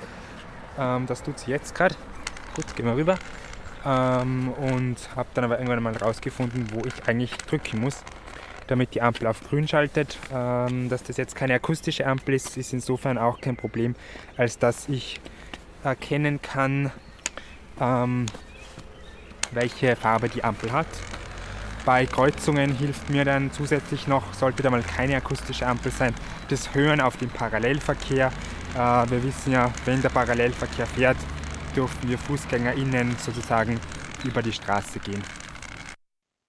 Ähm, 0.80 1.06
das 1.06 1.24
tut 1.24 1.40
sie 1.40 1.52
jetzt 1.52 1.76
gerade. 1.76 1.96
Gut, 2.56 2.76
gehen 2.76 2.86
wir 2.86 2.96
rüber. 2.96 3.18
Ähm, 3.86 4.50
und 4.50 4.96
habe 5.16 5.30
dann 5.34 5.44
aber 5.44 5.60
irgendwann 5.60 5.84
mal 5.84 5.98
rausgefunden, 5.98 6.68
wo 6.72 6.82
ich 6.86 7.08
eigentlich 7.08 7.36
drücken 7.38 7.82
muss, 7.82 8.04
damit 8.68 8.96
die 8.96 9.02
Ampel 9.02 9.28
auf 9.28 9.42
grün 9.50 9.68
schaltet. 9.68 10.18
Ähm, 10.34 10.88
dass 10.88 11.04
das 11.04 11.18
jetzt 11.18 11.36
keine 11.36 11.56
akustische 11.56 12.08
Ampel 12.08 12.36
ist, 12.36 12.56
ist 12.58 12.72
insofern 12.72 13.18
auch 13.18 13.42
kein 13.42 13.58
Problem, 13.58 13.96
als 14.38 14.58
dass 14.58 14.88
ich 14.88 15.20
erkennen 15.84 16.42
kann, 16.42 16.92
ähm, 17.80 18.26
welche 19.52 19.96
Farbe 19.96 20.30
die 20.30 20.44
Ampel 20.44 20.72
hat. 20.72 20.88
Bei 21.86 22.06
Kreuzungen 22.06 22.74
hilft 22.76 23.10
mir 23.10 23.26
dann 23.26 23.52
zusätzlich 23.52 24.08
noch, 24.08 24.34
sollte 24.34 24.64
da 24.64 24.70
mal 24.70 24.84
keine 24.84 25.18
akustische 25.18 25.68
Ampel 25.68 25.92
sein, 25.92 26.16
das 26.50 26.74
Hören 26.74 27.02
auf 27.02 27.18
den 27.18 27.30
Parallelverkehr. 27.30 28.32
Äh, 28.74 28.78
wir 28.78 29.24
wissen 29.24 29.52
ja, 29.52 29.72
wenn 29.86 30.02
der 30.02 30.10
Parallelverkehr 30.10 30.88
fährt, 30.88 31.18
dürfen 31.76 32.08
wir 32.08 32.18
FußgängerInnen 32.18 33.18
sozusagen 33.18 33.80
über 34.24 34.42
die 34.42 34.54
Straße 34.54 35.00
gehen. 35.00 35.22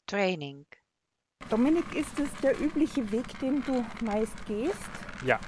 Training. 0.07 0.67
Dominik, 1.51 1.95
ist 1.95 2.19
es 2.21 2.31
der 2.41 2.59
übliche 2.61 3.11
Weg, 3.11 3.39
den 3.41 3.63
du 3.65 3.85
meist 4.05 4.47
gehst? 4.47 4.91
Ja. 5.25 5.39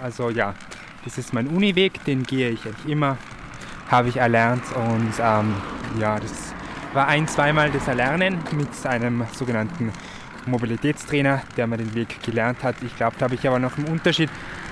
Also 0.00 0.30
ja, 0.30 0.54
das 1.04 1.18
ist 1.18 1.32
mein 1.32 1.48
Uniweg, 1.48 2.04
den 2.04 2.22
gehe 2.22 2.50
ich 2.50 2.64
eigentlich 2.64 2.88
immer, 2.88 3.18
habe 3.90 4.08
ich 4.08 4.16
erlernt 4.16 4.64
und 4.74 5.12
ähm, 5.20 5.54
ja, 5.98 6.18
das 6.18 6.54
war 6.94 7.08
ein, 7.08 7.26
zweimal 7.28 7.70
das 7.70 7.88
Erlernen 7.88 8.38
mit 8.52 8.68
einem 8.86 9.26
sogenannten 9.32 9.92
Mobilitätstrainer, 10.46 11.42
der 11.56 11.66
mir 11.66 11.78
den 11.78 11.94
Weg 11.94 12.22
gelernt 12.22 12.62
hat. 12.62 12.76
Ich 12.82 12.96
glaube, 12.96 13.16
da 13.18 13.24
habe 13.24 13.34
ich 13.34 13.46
aber 13.46 13.58
noch 13.58 13.76
einen 13.78 13.88
Unterschied 13.88 14.30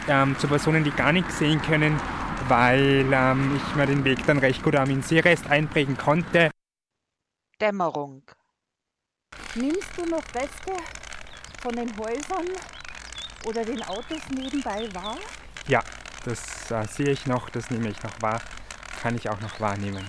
ähm, 0.09 0.37
zu 0.39 0.49
Personen, 0.49 0.85
die 0.85 0.91
gar 0.91 1.13
nichts 1.13 1.39
sehen 1.39 1.61
können, 1.63 1.99
weil 2.49 3.07
ähm, 3.13 3.57
ich 3.57 3.77
mir 3.77 3.87
den 3.87 4.05
Weg 4.05 4.25
dann 4.27 4.39
recht 4.39 4.63
gut 4.63 4.77
am 4.77 5.03
Seerest 5.03 5.49
einprägen 5.49 5.97
konnte. 5.97 6.51
Dämmerung. 7.61 8.23
Nimmst 9.55 9.97
du 9.97 10.07
noch 10.07 10.25
Reste 10.35 10.73
von 11.61 11.75
den 11.75 11.97
Häusern 11.99 12.47
oder 13.45 13.65
den 13.65 13.83
Autos 13.83 14.21
nebenbei 14.35 14.89
wahr? 14.95 15.19
Ja, 15.69 15.83
das 16.25 16.71
äh, 16.71 16.87
sehe 16.87 17.11
ich 17.11 17.27
noch, 17.27 17.51
das 17.51 17.71
nehme 17.71 17.89
ich 17.89 18.03
noch 18.03 18.21
wahr, 18.21 18.41
kann 19.03 19.15
ich 19.17 19.29
auch 19.29 19.41
noch 19.41 19.61
wahrnehmen. 19.61 20.05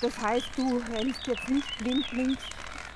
Das 0.00 0.18
heißt, 0.18 0.50
du 0.56 0.82
rennst 0.92 1.26
jetzt 1.26 1.48
nicht 1.48 1.78
blindlings 1.78 2.38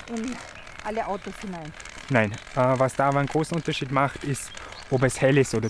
in 0.09 0.37
alle 0.85 1.07
Autos 1.07 1.35
hinein. 1.41 1.73
Nein, 2.11 2.33
äh, 2.33 2.79
was 2.79 2.95
da 2.95 3.09
aber 3.09 3.21
einen 3.21 3.29
großen 3.29 3.57
Unterschied 3.57 3.91
macht, 3.91 4.25
ist, 4.25 4.51
ob 4.91 5.03
es 5.03 5.21
hell 5.21 5.39
ist 5.39 5.55
oder 5.55 5.69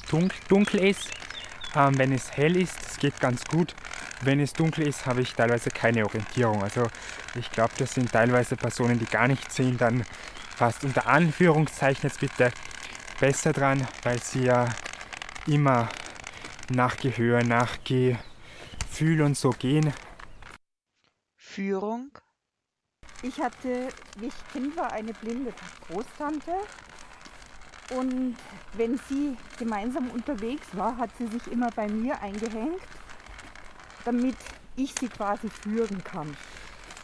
dunkel 0.49 0.81
ist. 0.81 1.11
Ähm, 1.77 1.99
wenn 1.99 2.13
es 2.13 2.33
hell 2.33 2.57
ist, 2.57 2.77
das 2.85 2.97
geht 2.99 3.19
ganz 3.21 3.45
gut. 3.45 3.75
Wenn 4.23 4.41
es 4.41 4.53
dunkel 4.53 4.87
ist, 4.87 5.07
habe 5.07 5.23
ich 5.23 5.35
teilweise 5.35 5.71
keine 5.71 6.05
Orientierung. 6.05 6.63
Also 6.63 6.89
ich 7.35 7.51
glaube, 7.51 7.73
das 7.79 7.95
sind 7.95 8.13
teilweise 8.13 8.57
Personen, 8.57 8.99
die 8.99 9.07
gar 9.07 9.29
nicht 9.29 9.53
sehen, 9.53 9.77
dann 9.77 10.05
fast 10.57 10.85
unter 10.85 11.07
Anführungszeichen 11.07 12.05
jetzt 12.05 12.21
bitte 12.21 12.53
besser 13.21 13.53
dran, 13.53 13.87
weil 14.03 14.21
sie 14.23 14.45
ja 14.45 14.69
immer 15.47 15.89
nach 16.71 16.97
Gehör, 16.97 17.43
nach 17.45 17.79
Gefühl 17.85 19.23
und 19.23 19.37
so 19.37 19.51
gehen. 19.51 19.93
Führung. 21.37 22.11
Ich 23.23 23.41
hatte, 23.41 23.89
wie 24.19 24.27
ich 24.27 24.53
Kind 24.53 24.77
war, 24.77 24.93
eine 24.93 25.13
blinde 25.15 25.53
Großtante. 25.89 26.53
Und 27.91 28.37
wenn 28.75 28.99
sie 29.09 29.37
gemeinsam 29.59 30.11
unterwegs 30.11 30.67
war, 30.73 30.97
hat 30.97 31.11
sie 31.19 31.27
sich 31.27 31.47
immer 31.51 31.71
bei 31.71 31.87
mir 31.89 32.21
eingehängt, 32.21 32.81
damit 34.05 34.37
ich 34.77 34.95
sie 34.99 35.09
quasi 35.09 35.49
führen 35.49 36.03
kann. 36.03 36.37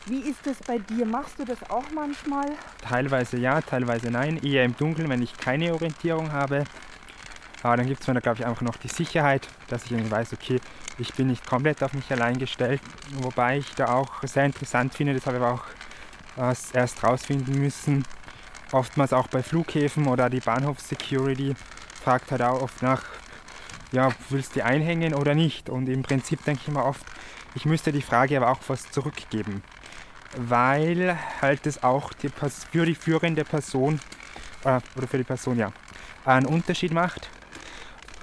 Wie 0.06 0.20
ist 0.20 0.46
das 0.46 0.56
bei 0.66 0.78
dir? 0.78 1.04
Machst 1.04 1.38
du 1.38 1.44
das 1.44 1.58
auch 1.70 1.84
manchmal? 1.94 2.50
Teilweise 2.80 3.36
ja, 3.36 3.60
teilweise 3.60 4.10
nein. 4.10 4.38
Eher 4.42 4.64
im 4.64 4.76
Dunkeln, 4.76 5.08
wenn 5.10 5.22
ich 5.22 5.36
keine 5.36 5.72
Orientierung 5.74 6.32
habe. 6.32 6.64
Aber 7.62 7.76
dann 7.76 7.86
gibt 7.86 8.00
es 8.00 8.08
mir 8.08 8.14
da, 8.14 8.20
glaube 8.20 8.38
ich, 8.38 8.46
einfach 8.46 8.62
noch 8.62 8.76
die 8.76 8.88
Sicherheit, 8.88 9.48
dass 9.68 9.84
ich 9.84 9.92
irgendwie 9.92 10.10
weiß, 10.10 10.32
okay, 10.32 10.60
ich 10.98 11.12
bin 11.14 11.28
nicht 11.28 11.46
komplett 11.46 11.82
auf 11.82 11.92
mich 11.92 12.10
allein 12.10 12.38
gestellt. 12.38 12.80
Wobei 13.20 13.58
ich 13.58 13.74
da 13.74 13.94
auch 13.94 14.22
sehr 14.22 14.46
interessant 14.46 14.94
finde, 14.94 15.14
das 15.14 15.26
habe 15.26 15.36
ich 15.36 15.42
aber 15.42 15.54
auch 15.54 15.64
erst 16.72 17.04
rausfinden 17.04 17.58
müssen. 17.58 18.04
Oftmals 18.72 19.12
auch 19.12 19.28
bei 19.28 19.42
Flughäfen 19.42 20.06
oder 20.06 20.30
die 20.30 20.40
Bahnhofssecurity 20.40 21.54
fragt 22.02 22.30
halt 22.30 22.42
auch 22.42 22.62
oft 22.62 22.82
nach, 22.82 23.02
ja, 23.92 24.10
willst 24.30 24.52
du 24.52 24.60
die 24.60 24.62
einhängen 24.62 25.12
oder 25.12 25.34
nicht? 25.34 25.68
Und 25.68 25.88
im 25.88 26.02
Prinzip 26.02 26.44
denke 26.44 26.62
ich 26.66 26.72
mir 26.72 26.84
oft, 26.84 27.04
ich 27.54 27.66
müsste 27.66 27.92
die 27.92 28.02
Frage 28.02 28.36
aber 28.36 28.50
auch 28.50 28.60
was 28.68 28.90
zurückgeben. 28.90 29.62
Weil 30.36 31.18
halt 31.42 31.66
das 31.66 31.82
auch 31.82 32.12
die, 32.12 32.28
für 32.28 32.86
die 32.86 32.94
führende 32.94 33.44
Person, 33.44 34.00
äh, 34.64 34.80
oder 34.96 35.08
für 35.08 35.18
die 35.18 35.24
Person, 35.24 35.58
ja, 35.58 35.72
einen 36.24 36.46
Unterschied 36.46 36.92
macht 36.92 37.28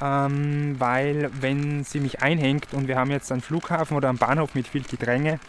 ähm, 0.02 0.76
weil 0.80 1.30
wenn 1.40 1.84
sie 1.84 2.00
mich 2.00 2.22
einhängt 2.22 2.74
und 2.74 2.88
wir 2.88 2.98
haben 2.98 3.12
jetzt 3.12 3.32
einen 3.32 3.42
Flughafen 3.42 3.98
oder 3.98 4.10
einen 4.10 4.18
Bahnhof 4.18 4.56
mit 4.56 4.68
viel 4.68 4.84
Gedränge, 4.84 5.40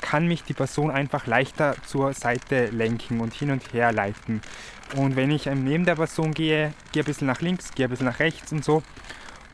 kann 0.00 0.26
mich 0.26 0.44
die 0.44 0.54
Person 0.54 0.90
einfach 0.90 1.26
leichter 1.26 1.74
zur 1.86 2.12
Seite 2.12 2.66
lenken 2.66 3.20
und 3.20 3.34
hin 3.34 3.50
und 3.50 3.72
her 3.72 3.92
leiten. 3.92 4.40
Und 4.94 5.16
wenn 5.16 5.30
ich 5.30 5.46
neben 5.46 5.84
der 5.84 5.96
Person 5.96 6.32
gehe, 6.32 6.72
gehe 6.92 7.02
ein 7.02 7.06
bisschen 7.06 7.26
nach 7.26 7.40
links, 7.40 7.72
gehe 7.74 7.86
ein 7.86 7.90
bisschen 7.90 8.06
nach 8.06 8.20
rechts 8.20 8.52
und 8.52 8.64
so. 8.64 8.82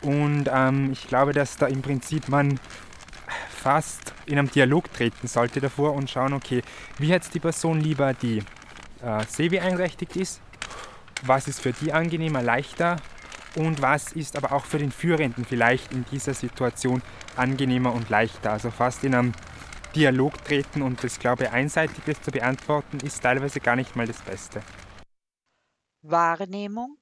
Und 0.02 0.50
ähm, 0.52 0.90
ich 0.92 1.06
glaube, 1.06 1.32
dass 1.32 1.56
da 1.56 1.66
im 1.66 1.80
Prinzip 1.80 2.28
man 2.28 2.58
fast 3.48 4.12
in 4.26 4.38
einem 4.38 4.50
Dialog 4.50 4.92
treten 4.92 5.28
sollte 5.28 5.60
davor 5.60 5.94
und 5.94 6.10
schauen, 6.10 6.32
okay, 6.32 6.62
wie 6.98 7.14
hat 7.14 7.32
die 7.32 7.40
Person 7.40 7.80
lieber, 7.80 8.12
die 8.12 8.38
äh, 9.02 9.24
sehbeeinträchtigt 9.28 10.16
ist? 10.16 10.40
Was 11.22 11.46
ist 11.46 11.60
für 11.60 11.72
die 11.72 11.92
angenehmer, 11.92 12.42
leichter? 12.42 12.96
Und 13.56 13.82
was 13.82 14.12
ist 14.12 14.36
aber 14.36 14.52
auch 14.52 14.64
für 14.64 14.78
den 14.78 14.92
Führenden 14.92 15.44
vielleicht 15.44 15.92
in 15.92 16.04
dieser 16.10 16.34
Situation 16.34 17.02
angenehmer 17.36 17.92
und 17.92 18.08
leichter. 18.10 18.52
Also 18.52 18.70
fast 18.70 19.04
in 19.04 19.14
einem 19.14 19.32
Dialog 19.94 20.42
treten 20.44 20.82
und 20.82 21.04
das, 21.04 21.18
glaube 21.18 21.44
ich, 21.44 21.50
einseitig 21.50 22.20
zu 22.22 22.30
beantworten, 22.30 22.98
ist 22.98 23.22
teilweise 23.22 23.60
gar 23.60 23.76
nicht 23.76 23.94
mal 23.94 24.06
das 24.06 24.20
Beste. 24.22 24.62
Wahrnehmung. 26.02 26.96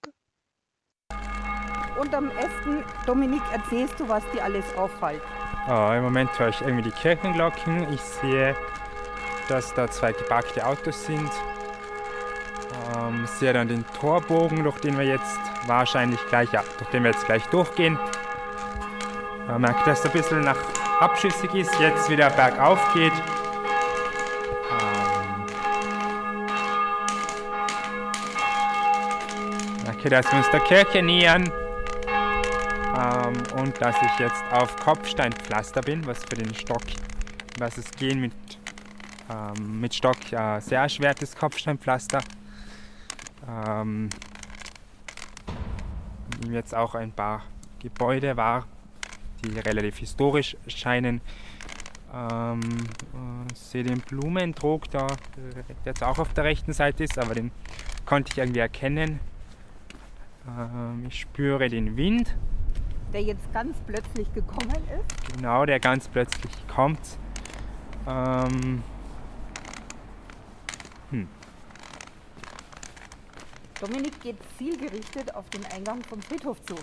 Und 2.00 2.14
am 2.14 2.28
besten, 2.28 2.82
Dominik, 3.06 3.42
erzählst 3.52 3.98
du, 4.00 4.08
was 4.08 4.22
dir 4.32 4.42
alles 4.42 4.64
auffällt. 4.74 5.22
Oh, 5.68 5.92
Im 5.92 6.02
Moment 6.02 6.36
höre 6.38 6.48
ich 6.48 6.60
irgendwie 6.62 6.84
die 6.84 6.90
Kirchenglocken. 6.90 7.92
Ich 7.92 8.00
sehe, 8.00 8.56
dass 9.48 9.74
da 9.74 9.90
zwei 9.90 10.12
geparkte 10.12 10.66
Autos 10.66 11.04
sind. 11.04 11.30
Ähm, 12.96 13.26
sehe 13.26 13.52
dann 13.52 13.68
den 13.68 13.84
Torbogen, 13.98 14.64
durch 14.64 14.78
den 14.78 14.98
wir 14.98 15.04
jetzt 15.04 15.38
wahrscheinlich 15.66 16.20
gleich, 16.28 16.52
ja, 16.52 16.62
durch 16.78 16.90
den 16.90 17.02
wir 17.04 17.10
jetzt 17.10 17.26
gleich 17.26 17.44
durchgehen. 17.46 17.98
Man 19.46 19.62
merkt, 19.62 19.86
dass 19.86 20.00
es 20.00 20.06
ein 20.06 20.12
bisschen 20.12 20.40
nach 20.42 20.58
abschüssig 21.00 21.52
ist, 21.54 21.78
jetzt 21.80 22.08
wieder 22.08 22.30
bergauf 22.30 22.78
geht. 22.94 23.12
Ähm, 24.70 25.44
merke, 29.84 30.10
dass 30.10 30.30
wir 30.30 30.38
uns 30.38 30.50
der 30.50 30.60
Kirche 30.60 31.02
nähern 31.02 31.50
ähm, 32.96 33.42
und 33.58 33.80
dass 33.80 33.96
ich 34.02 34.18
jetzt 34.20 34.42
auf 34.52 34.76
Kopfsteinpflaster 34.76 35.80
bin, 35.80 36.06
was 36.06 36.20
für 36.20 36.36
den 36.36 36.54
Stock, 36.54 36.82
was 37.58 37.78
es 37.78 37.90
gehen 37.90 38.20
mit, 38.20 38.32
ähm, 39.30 39.80
mit 39.80 39.94
Stock 39.94 40.32
äh, 40.32 40.60
sehr 40.60 40.82
erschwertes 40.82 41.34
Kopfsteinpflaster. 41.34 42.20
Ähm, 43.48 44.10
nehme 46.42 46.54
jetzt 46.54 46.74
auch 46.74 46.94
ein 46.94 47.12
paar 47.12 47.42
Gebäude 47.78 48.36
wahr, 48.36 48.66
die 49.42 49.58
relativ 49.58 49.98
historisch 49.98 50.56
scheinen. 50.66 51.20
Ähm, 52.12 52.60
äh, 52.60 53.54
sehe 53.54 53.84
den 53.84 54.00
Blumentrog 54.00 54.90
da, 54.90 55.06
der 55.06 55.64
jetzt 55.84 56.02
auch 56.02 56.18
auf 56.18 56.32
der 56.34 56.44
rechten 56.44 56.72
Seite 56.72 57.04
ist, 57.04 57.18
aber 57.18 57.34
den 57.34 57.52
konnte 58.04 58.32
ich 58.32 58.38
irgendwie 58.38 58.60
erkennen. 58.60 59.20
Ähm, 60.48 61.04
ich 61.08 61.20
spüre 61.20 61.68
den 61.68 61.96
Wind. 61.96 62.36
Der 63.12 63.22
jetzt 63.22 63.52
ganz 63.52 63.76
plötzlich 63.86 64.32
gekommen 64.32 64.70
ist. 64.70 65.36
Genau, 65.36 65.66
der 65.66 65.80
ganz 65.80 66.08
plötzlich 66.08 66.52
kommt. 66.68 67.00
Ähm, 68.08 68.82
hm. 71.10 71.28
Dominik 73.80 74.20
geht 74.20 74.36
zielgerichtet 74.58 75.34
auf 75.34 75.48
den 75.48 75.64
Eingang 75.64 76.02
vom 76.04 76.20
Friedhof 76.20 76.62
zu. 76.64 76.74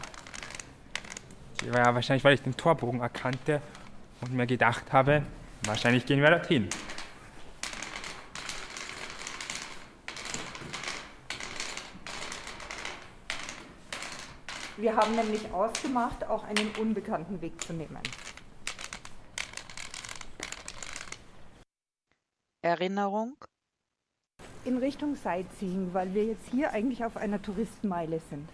Ja, 1.65 1.93
wahrscheinlich, 1.93 2.23
weil 2.23 2.33
ich 2.33 2.41
den 2.41 2.57
Torbogen 2.57 3.01
erkannte 3.01 3.61
und 4.21 4.33
mir 4.33 4.47
gedacht 4.47 4.91
habe, 4.91 5.21
wahrscheinlich 5.63 6.07
gehen 6.07 6.21
wir 6.21 6.31
dorthin. 6.31 6.67
Wir 14.77 14.95
haben 14.95 15.15
nämlich 15.15 15.51
ausgemacht, 15.51 16.23
auch 16.23 16.43
einen 16.45 16.71
unbekannten 16.79 17.41
Weg 17.41 17.61
zu 17.63 17.73
nehmen. 17.73 18.01
Erinnerung, 22.63 23.37
In 24.67 24.79
Richtung 24.79 25.15
Sightseeing, 25.15 25.93
weil 25.93 26.13
wir 26.13 26.25
jetzt 26.25 26.49
hier 26.51 26.73
eigentlich 26.73 27.05
auf 27.05 27.15
einer 27.15 27.41
Touristenmeile 27.41 28.19
sind. 28.29 28.49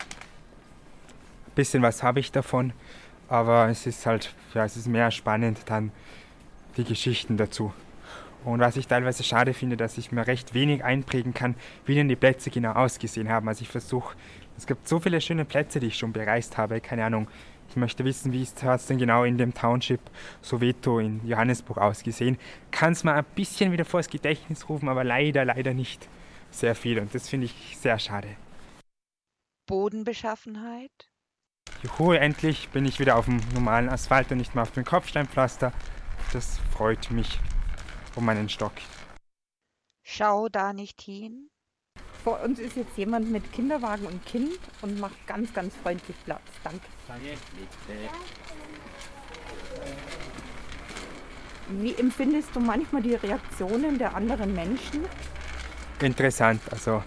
bisschen 1.56 1.82
was 1.82 2.04
habe 2.04 2.20
ich 2.20 2.32
davon, 2.32 2.72
aber 3.30 3.68
es 3.70 3.88
ist 3.88 4.06
halt, 4.06 4.36
ja, 4.54 4.64
es 4.64 4.78
ist 4.78 4.88
mehr 4.88 5.10
spannend 5.10 5.62
dann 5.66 5.92
die 6.78 6.84
Geschichten 6.84 7.36
dazu. 7.36 7.74
Und 8.46 8.60
was 8.60 8.78
ich 8.78 8.86
teilweise 8.86 9.24
schade 9.24 9.56
finde, 9.56 9.76
dass 9.76 9.98
ich 9.98 10.12
mir 10.12 10.28
recht 10.28 10.54
wenig 10.54 10.84
einprägen 10.84 11.34
kann, 11.34 11.56
wie 11.88 11.96
denn 11.96 12.10
die 12.10 12.16
Plätze 12.16 12.52
genau 12.52 12.74
ausgesehen 12.74 13.30
haben. 13.30 13.48
Also 13.48 13.64
ich 13.64 13.70
versuche, 13.70 14.16
es 14.56 14.68
gibt 14.68 14.88
so 14.88 15.00
viele 15.00 15.20
schöne 15.20 15.46
Plätze, 15.46 15.80
die 15.80 15.88
ich 15.88 15.98
schon 15.98 16.14
bereist 16.14 16.60
habe, 16.60 16.80
keine 16.80 17.06
Ahnung. 17.06 17.28
Ich 17.74 17.78
möchte 17.78 18.06
wissen, 18.06 18.34
wie 18.34 18.46
hat 18.46 18.82
es 18.82 18.86
denn 18.86 19.00
genau 19.00 19.24
in 19.24 19.40
dem 19.40 19.56
Township 19.56 20.00
Soweto 20.44 21.00
in 21.00 21.26
Johannesburg 21.26 21.80
ausgesehen. 21.80 22.38
Kann 22.70 22.94
es 22.94 23.04
mal 23.04 23.16
ein 23.16 23.26
bisschen 23.34 23.72
wieder 23.72 23.84
vors 23.84 24.10
Gedächtnis 24.10 24.70
rufen, 24.70 24.90
aber 24.90 25.04
leider, 25.04 25.44
leider 25.44 25.74
nicht 25.74 26.08
sehr 26.52 26.76
viel. 26.76 27.00
Und 27.00 27.16
das 27.16 27.30
finde 27.30 27.48
ich 27.48 27.76
sehr 27.80 27.98
schade. 27.98 28.28
Bodenbeschaffenheit, 29.66 30.92
Juhu, 31.82 32.12
endlich 32.12 32.70
bin 32.70 32.86
ich 32.86 33.00
wieder 33.00 33.16
auf 33.16 33.26
dem 33.26 33.42
normalen 33.56 33.90
Asphalt 33.90 34.32
und 34.32 34.38
nicht 34.38 34.54
mehr 34.54 34.62
auf 34.62 34.72
dem 34.72 34.86
Kopfsteinpflaster. 34.86 35.74
Das 36.32 36.60
freut 36.74 37.10
mich 37.10 37.40
um 38.16 38.24
meinen 38.26 38.50
Stock. 38.50 38.74
schau 40.04 40.48
da 40.48 40.74
nicht 40.74 41.02
hin, 41.02 41.50
Vor 42.24 42.40
uns 42.42 42.60
ist 42.60 42.78
jetzt 42.78 42.98
jemand 42.98 43.30
mit 43.30 43.52
Kinderwagen 43.52 44.06
und 44.06 44.26
Kind 44.26 44.58
und 44.82 45.00
macht 45.00 45.28
ganz, 45.28 45.54
ganz 45.54 45.74
freundlich 45.84 46.16
Platz. 46.24 46.42
Danke. 46.64 46.86
Wie 51.70 51.96
empfindest 51.96 52.50
du 52.56 52.60
manchmal 52.60 53.02
die 53.02 53.16
Reaktionen 53.16 53.98
der 53.98 54.16
anderen 54.16 54.54
Menschen? 54.54 55.06
Interessant, 56.00 56.62
also 56.72 57.04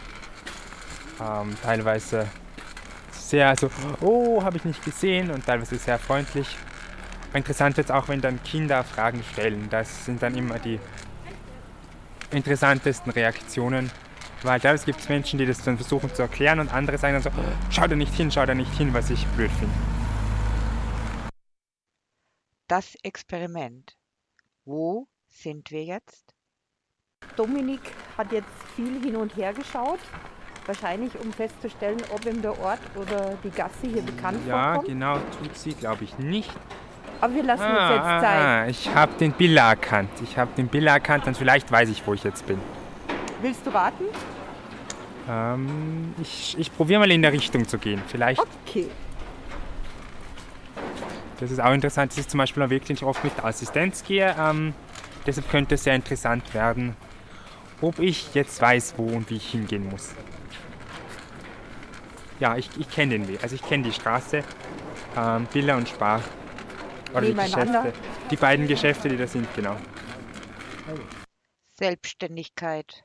ähm, 1.20 1.56
teilweise 1.62 2.28
sehr, 3.10 3.48
also, 3.48 3.70
oh, 4.00 4.42
habe 4.42 4.58
ich 4.58 4.64
nicht 4.64 4.84
gesehen 4.84 5.30
und 5.30 5.46
teilweise 5.46 5.76
sehr 5.76 5.98
freundlich. 5.98 6.56
Interessant 7.32 7.76
wird 7.76 7.88
es 7.88 7.90
auch, 7.90 8.08
wenn 8.08 8.20
dann 8.20 8.42
Kinder 8.42 8.84
Fragen 8.84 9.22
stellen. 9.32 9.68
Das 9.70 10.04
sind 10.04 10.22
dann 10.22 10.34
immer 10.36 10.58
die 10.58 10.78
interessantesten 12.30 13.12
Reaktionen. 13.12 13.90
Weil 14.46 14.60
teilweise 14.60 14.86
gibt 14.86 15.00
es 15.00 15.08
Menschen, 15.08 15.38
die 15.38 15.46
das 15.46 15.60
dann 15.62 15.76
versuchen 15.76 16.14
zu 16.14 16.22
erklären 16.22 16.60
und 16.60 16.72
andere 16.72 16.96
sagen 16.98 17.14
dann 17.14 17.22
so, 17.22 17.30
schau 17.70 17.86
da 17.88 17.96
nicht 17.96 18.14
hin, 18.14 18.30
schau 18.30 18.46
da 18.46 18.54
nicht 18.54 18.72
hin, 18.74 18.94
was 18.94 19.10
ich 19.10 19.26
blöd 19.28 19.50
finde. 19.50 19.74
das 22.68 22.96
Experiment. 23.02 23.96
Wo 24.64 25.06
sind 25.28 25.70
wir 25.70 25.84
jetzt? 25.84 26.34
Dominik 27.36 27.80
hat 28.18 28.32
jetzt 28.32 28.48
viel 28.74 29.00
hin 29.00 29.14
und 29.16 29.36
her 29.36 29.52
geschaut, 29.52 30.00
wahrscheinlich 30.66 31.12
um 31.20 31.32
festzustellen, 31.32 31.98
ob 32.12 32.24
ihm 32.26 32.42
der 32.42 32.58
Ort 32.58 32.80
oder 32.96 33.36
die 33.44 33.50
Gasse 33.50 33.86
hier 33.86 34.02
bekannt 34.02 34.38
Ja, 34.48 34.72
vorkommt. 34.72 34.88
genau, 34.88 35.18
tut 35.40 35.56
sie, 35.56 35.74
glaube 35.74 36.02
ich, 36.04 36.18
nicht. 36.18 36.50
Aber 37.20 37.34
wir 37.34 37.44
lassen 37.44 37.62
uns 37.62 37.70
Ah, 37.78 37.94
jetzt 37.94 38.04
ah, 38.04 38.20
Zeit. 38.20 38.44
ah, 38.46 38.66
ich 38.66 38.94
habe 38.94 39.12
den 39.18 39.32
Billa 39.32 39.70
erkannt. 39.70 40.10
Ich 40.22 40.36
habe 40.36 40.50
den 40.56 40.66
Billa 40.68 40.94
erkannt 40.94 41.26
und 41.28 41.36
vielleicht 41.36 41.70
weiß 41.70 41.88
ich, 41.88 42.04
wo 42.06 42.14
ich 42.14 42.24
jetzt 42.24 42.44
bin. 42.46 42.60
Willst 43.42 43.64
du 43.64 43.70
raten? 43.70 44.04
Ähm, 45.28 46.14
ich 46.22 46.56
ich 46.58 46.72
probiere 46.74 47.00
mal 47.00 47.10
in 47.10 47.22
der 47.22 47.32
Richtung 47.32 47.66
zu 47.66 47.78
gehen. 47.78 48.02
Vielleicht, 48.06 48.40
Okay. 48.66 48.88
das 51.40 51.50
ist 51.50 51.60
auch 51.60 51.72
interessant, 51.72 52.12
dass 52.12 52.18
ich 52.18 52.28
zum 52.28 52.38
Beispiel 52.38 52.62
auch 52.62 52.70
wirklich 52.70 53.02
oft 53.02 53.24
mit 53.24 53.36
der 53.36 53.46
Assistenz 53.46 54.04
gehe. 54.04 54.34
Ähm, 54.38 54.72
deshalb 55.26 55.50
könnte 55.50 55.74
es 55.74 55.84
sehr 55.84 55.94
interessant 55.94 56.54
werden, 56.54 56.96
ob 57.80 57.98
ich 57.98 58.34
jetzt 58.34 58.60
weiß, 58.60 58.94
wo 58.96 59.04
und 59.06 59.28
wie 59.30 59.36
ich 59.36 59.50
hingehen 59.50 59.88
muss. 59.88 60.14
Ja, 62.38 62.56
ich, 62.56 62.68
ich 62.78 62.90
kenne 62.90 63.12
den 63.12 63.28
Weg. 63.28 63.42
Also 63.42 63.54
ich 63.54 63.62
kenne 63.62 63.84
die 63.84 63.92
Straße. 63.92 64.44
Ähm, 65.16 65.46
Billa 65.52 65.76
und 65.76 65.88
Spar. 65.88 66.20
Oder 67.12 67.22
die. 67.22 67.34
Geschäfte. 67.34 67.92
Die 68.30 68.36
beiden 68.36 68.68
Geschäfte, 68.68 69.08
die 69.08 69.16
da 69.16 69.26
sind, 69.26 69.48
genau. 69.54 69.76
Selbstständigkeit, 71.78 73.04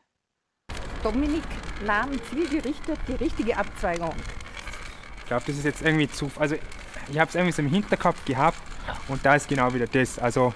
Dominik 1.04 1.44
nahm 1.86 2.10
zielgerichtet 2.30 3.00
die 3.08 3.14
richtige 3.14 3.58
Abzweigung. 3.58 4.14
Ich 5.20 5.26
glaube, 5.26 5.44
das 5.48 5.58
ist 5.58 5.66
jetzt 5.66 5.82
irgendwie 5.82 6.10
zu. 6.10 6.32
Also, 6.38 6.56
ich 7.10 7.20
habe 7.20 7.30
es 7.30 7.36
irgendwie 7.36 7.54
so 7.54 7.62
im 7.62 7.70
Hinterkopf 7.70 8.24
gehabt 8.26 8.58
und 9.08 9.26
da 9.26 9.36
ist 9.36 9.48
genau 9.48 9.74
wieder 9.74 9.88
das. 9.88 10.20
Also, 10.20 10.54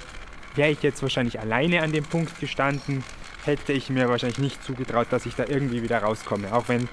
wäre 0.56 0.72
ich 0.72 0.82
jetzt 0.84 1.02
wahrscheinlich 1.02 1.40
alleine 1.40 1.82
an 1.82 1.92
dem 1.92 2.04
Punkt 2.04 2.40
gestanden, 2.40 3.04
hätte 3.46 3.74
ich 3.74 3.90
mir 3.90 4.10
wahrscheinlich 4.10 4.40
nicht 4.40 4.64
zugetraut, 4.64 5.08
dass 5.12 5.26
ich 5.26 5.36
da 5.36 5.46
irgendwie 5.46 5.84
wieder 5.84 6.00
rauskomme. 6.00 6.54
Auch 6.54 6.68
wenn 6.68 6.90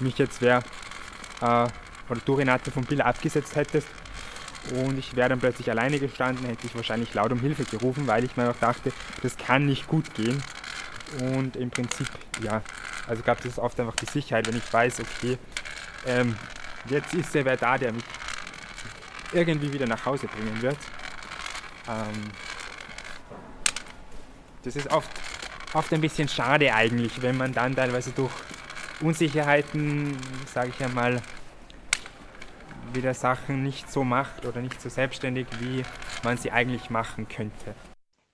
mich 0.00 0.18
jetzt 0.18 0.42
wer 0.42 0.58
äh, 1.40 1.66
oder 2.08 2.20
du 2.24 2.34
Renate 2.34 2.70
vom 2.70 2.84
Bill 2.84 3.00
abgesetzt 3.00 3.56
hättest 3.56 3.88
und 4.74 4.98
ich 4.98 5.16
wäre 5.16 5.28
dann 5.28 5.40
plötzlich 5.40 5.70
alleine 5.70 5.98
gestanden, 5.98 6.46
hätte 6.46 6.66
ich 6.66 6.74
wahrscheinlich 6.74 7.14
laut 7.14 7.32
um 7.32 7.40
Hilfe 7.40 7.64
gerufen, 7.64 8.06
weil 8.06 8.24
ich 8.24 8.36
mir 8.36 8.50
auch 8.50 8.56
dachte, 8.60 8.92
das 9.22 9.36
kann 9.36 9.66
nicht 9.66 9.86
gut 9.86 10.14
gehen. 10.14 10.42
Und 11.20 11.56
im 11.56 11.70
Prinzip, 11.70 12.08
ja, 12.42 12.62
also 13.06 13.22
gab 13.22 13.44
es 13.44 13.58
oft 13.58 13.78
einfach 13.80 13.96
die 13.96 14.06
Sicherheit, 14.06 14.46
wenn 14.46 14.56
ich 14.56 14.72
weiß, 14.72 15.00
okay, 15.00 15.38
ähm, 16.06 16.36
jetzt 16.88 17.14
ist 17.14 17.34
ja 17.34 17.44
wer 17.44 17.56
da, 17.56 17.78
der 17.78 17.92
mich 17.92 18.04
irgendwie 19.32 19.72
wieder 19.72 19.86
nach 19.86 20.04
Hause 20.04 20.26
bringen 20.26 20.60
wird. 20.62 20.76
Ähm, 21.88 22.30
das 24.62 24.76
ist 24.76 24.90
oft, 24.90 25.10
oft 25.74 25.92
ein 25.92 26.00
bisschen 26.00 26.28
schade 26.28 26.72
eigentlich, 26.72 27.20
wenn 27.20 27.36
man 27.36 27.52
dann 27.52 27.76
teilweise 27.76 28.12
durch 28.12 28.32
Unsicherheiten, 29.00 30.16
sage 30.52 30.70
ich 30.70 30.84
einmal, 30.84 31.20
wieder 32.92 33.12
Sachen 33.12 33.62
nicht 33.62 33.90
so 33.90 34.04
macht 34.04 34.46
oder 34.46 34.60
nicht 34.60 34.80
so 34.80 34.88
selbstständig, 34.88 35.46
wie 35.58 35.82
man 36.22 36.38
sie 36.38 36.50
eigentlich 36.50 36.90
machen 36.90 37.28
könnte. 37.28 37.74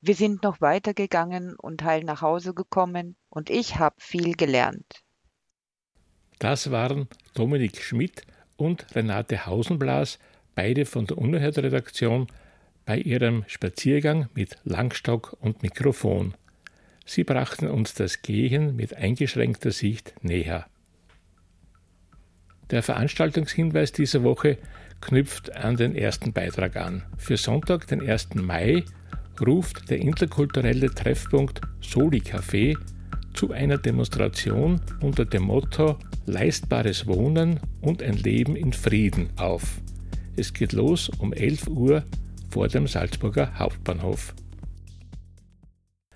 Wir 0.03 0.15
sind 0.15 0.43
noch 0.43 0.63
weitergegangen 0.63 1.57
und 1.57 1.85
heil 1.85 2.05
nach 2.05 2.23
Hause 2.23 2.55
gekommen 2.55 3.17
und 3.29 3.51
ich 3.51 3.77
habe 3.77 3.97
viel 3.99 4.33
gelernt. 4.35 5.03
Das 6.39 6.71
waren 6.71 7.07
Dominik 7.35 7.83
Schmidt 7.83 8.23
und 8.57 8.95
Renate 8.95 9.45
Hausenblas, 9.45 10.19
beide 10.55 10.87
von 10.87 11.07
der 11.07 11.19
Unerhört-Redaktion, 11.19 12.29
bei 12.87 12.97
ihrem 12.97 13.45
Spaziergang 13.47 14.31
mit 14.35 14.57
Langstock 14.65 15.37
und 15.39 15.63
Mikrofon. 15.63 16.35
Sie 17.05 17.25
brachten 17.25 17.69
uns 17.69 17.93
das 17.93 18.23
Gehen 18.23 18.77
mit 18.77 18.97
eingeschränkter 18.97 19.71
Sicht 19.71 20.15
näher. 20.23 20.67
Der 22.71 22.83
Veranstaltungshinweis 22.83 23.93
dieser 23.93 24.23
Woche 24.23 24.57
knüpft 25.03 25.55
an 25.55 25.77
den 25.77 25.95
ersten 25.95 26.33
Beitrag 26.33 26.77
an. 26.77 27.03
Für 27.19 27.37
Sonntag, 27.37 27.87
den 27.89 28.01
1. 28.01 28.35
Mai, 28.37 28.85
ruft 29.47 29.91
der 29.91 29.99
interkulturelle 29.99 30.91
Treffpunkt 30.95 31.61
Soli 31.81 32.19
Café 32.19 32.77
zu 33.35 33.53
einer 33.53 33.79
Demonstration 33.79 34.81
unter 35.01 35.25
dem 35.25 35.45
Motto 35.45 35.97
Leistbares 36.27 37.07
Wohnen 37.07 37.61
und 37.81 38.03
ein 38.03 38.17
Leben 38.17 38.57
in 38.57 38.73
Frieden 38.73 39.31
auf. 39.37 39.81
Es 40.37 40.53
geht 40.53 40.73
los 40.73 41.09
um 41.09 41.33
11 41.33 41.69
Uhr 41.69 42.05
vor 42.51 42.69
dem 42.69 42.87
Salzburger 42.87 43.59
Hauptbahnhof. 43.59 44.35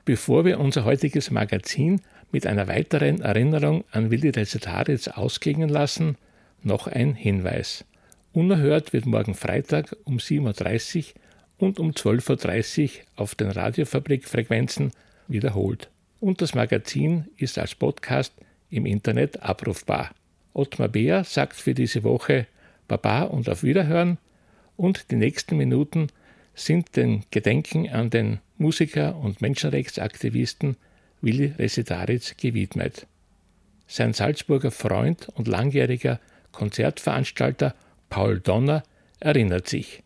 Bevor 0.04 0.44
wir 0.44 0.60
unser 0.60 0.84
heutiges 0.84 1.30
Magazin 1.30 2.00
mit 2.30 2.46
einer 2.46 2.68
weiteren 2.68 3.22
Erinnerung 3.22 3.84
an 3.90 4.10
Willi 4.10 4.30
Resetaritz 4.30 5.08
ausklingen 5.08 5.68
lassen, 5.68 6.16
noch 6.62 6.86
ein 6.86 7.14
Hinweis. 7.14 7.84
Unerhört 8.32 8.92
wird 8.92 9.06
morgen 9.06 9.34
Freitag 9.34 9.96
um 10.04 10.18
7.30 10.18 10.98
Uhr 10.98 11.20
und 11.64 11.80
um 11.80 11.92
12.30 11.92 12.82
Uhr 12.82 12.90
auf 13.16 13.34
den 13.34 13.50
Radiofabrik-Frequenzen 13.50 14.92
wiederholt. 15.26 15.90
Und 16.20 16.42
das 16.42 16.54
Magazin 16.54 17.24
ist 17.36 17.58
als 17.58 17.74
Podcast 17.74 18.34
im 18.70 18.86
Internet 18.86 19.42
abrufbar. 19.42 20.10
Ottmar 20.52 20.88
Beer 20.88 21.24
sagt 21.24 21.56
für 21.56 21.74
diese 21.74 22.04
Woche 22.04 22.46
Baba 22.86 23.22
und 23.22 23.48
auf 23.48 23.62
Wiederhören 23.62 24.18
und 24.76 25.10
die 25.10 25.16
nächsten 25.16 25.56
Minuten 25.56 26.08
sind 26.54 26.96
den 26.96 27.24
Gedenken 27.30 27.88
an 27.88 28.10
den 28.10 28.40
Musiker 28.58 29.16
und 29.16 29.40
Menschenrechtsaktivisten 29.40 30.76
Willi 31.20 31.46
Resetaritz 31.58 32.36
gewidmet. 32.36 33.06
Sein 33.86 34.12
Salzburger 34.12 34.70
Freund 34.70 35.28
und 35.34 35.48
langjähriger 35.48 36.20
Konzertveranstalter 36.52 37.74
Paul 38.10 38.40
Donner 38.40 38.84
erinnert 39.18 39.68
sich. 39.68 40.03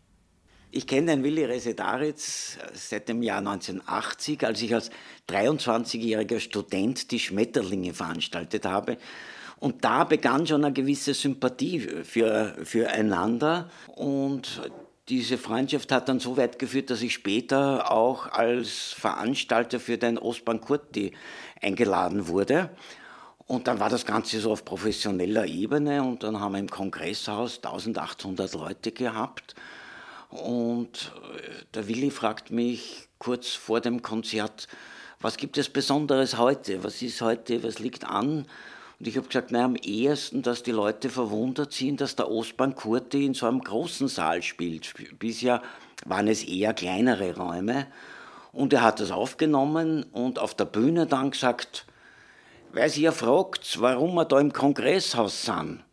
Ich 0.71 0.85
kenne 0.85 1.07
den 1.07 1.23
Willi 1.23 1.45
Resetaritz 1.45 2.59
seit 2.73 3.09
dem 3.09 3.23
Jahr 3.23 3.39
1980, 3.39 4.45
als 4.45 4.61
ich 4.61 4.75
als 4.75 4.91
23-jähriger 5.27 6.39
Student 6.39 7.09
die 7.09 7.19
Schmetterlinge 7.19 7.95
veranstaltet 7.95 8.65
habe. 8.67 8.97
Und 9.59 9.83
da 9.83 10.03
begann 10.03 10.45
schon 10.45 10.63
eine 10.63 10.71
gewisse 10.71 11.15
Sympathie 11.15 11.79
für, 11.79 12.55
füreinander. 12.63 13.71
Und 13.87 14.61
diese 15.09 15.39
Freundschaft 15.39 15.91
hat 15.91 16.07
dann 16.07 16.19
so 16.19 16.37
weit 16.37 16.59
geführt, 16.59 16.91
dass 16.91 17.01
ich 17.01 17.15
später 17.15 17.91
auch 17.91 18.27
als 18.27 18.93
Veranstalter 18.93 19.79
für 19.79 19.97
den 19.97 20.19
Ostbahn 20.19 20.61
Kurti 20.61 21.13
eingeladen 21.63 22.27
wurde. 22.27 22.69
Und 23.47 23.67
dann 23.67 23.79
war 23.79 23.89
das 23.89 24.05
Ganze 24.05 24.39
so 24.39 24.51
auf 24.51 24.63
professioneller 24.63 25.47
Ebene 25.47 26.03
und 26.03 26.21
dann 26.21 26.39
haben 26.39 26.51
wir 26.51 26.59
im 26.59 26.69
Kongresshaus 26.69 27.55
1800 27.55 28.53
Leute 28.53 28.91
gehabt. 28.91 29.55
Und 30.29 31.11
äh, 31.35 31.65
der 31.73 31.87
Willi 31.87 32.11
fragt 32.11 32.51
mich 32.51 33.09
kurz 33.17 33.49
vor 33.49 33.81
dem 33.81 34.01
Konzert, 34.01 34.67
was 35.19 35.35
gibt 35.35 35.57
es 35.57 35.69
Besonderes 35.69 36.37
heute? 36.37 36.83
Was 36.83 37.01
ist 37.01 37.21
heute? 37.21 37.61
Was 37.63 37.79
liegt 37.79 38.05
an? 38.05 38.45
Und 38.99 39.07
ich 39.07 39.17
habe 39.17 39.27
gesagt, 39.27 39.51
naja, 39.51 39.65
am 39.65 39.75
ehesten, 39.75 40.41
dass 40.41 40.63
die 40.63 40.71
Leute 40.71 41.09
verwundert 41.09 41.73
sind, 41.73 41.99
dass 41.99 42.15
der 42.15 42.29
Ostbahn 42.29 42.75
Kurti 42.75 43.25
in 43.25 43.33
so 43.33 43.45
einem 43.45 43.61
großen 43.61 44.07
Saal 44.07 44.43
spielt. 44.43 44.93
Bisher 45.19 45.61
waren 46.05 46.27
es 46.27 46.43
eher 46.43 46.73
kleinere 46.73 47.35
Räume. 47.35 47.87
Und 48.51 48.73
er 48.73 48.81
hat 48.81 48.99
das 48.99 49.11
aufgenommen 49.11 50.03
und 50.11 50.39
auf 50.39 50.53
der 50.53 50.65
Bühne 50.65 51.05
dann 51.05 51.31
gesagt, 51.31 51.85
weil 52.71 52.89
ja 52.91 53.11
fragt, 53.11 53.79
warum 53.81 54.15
wir 54.15 54.25
da 54.25 54.39
im 54.39 54.53
Kongresshaus 54.53 55.43
sind. 55.43 55.83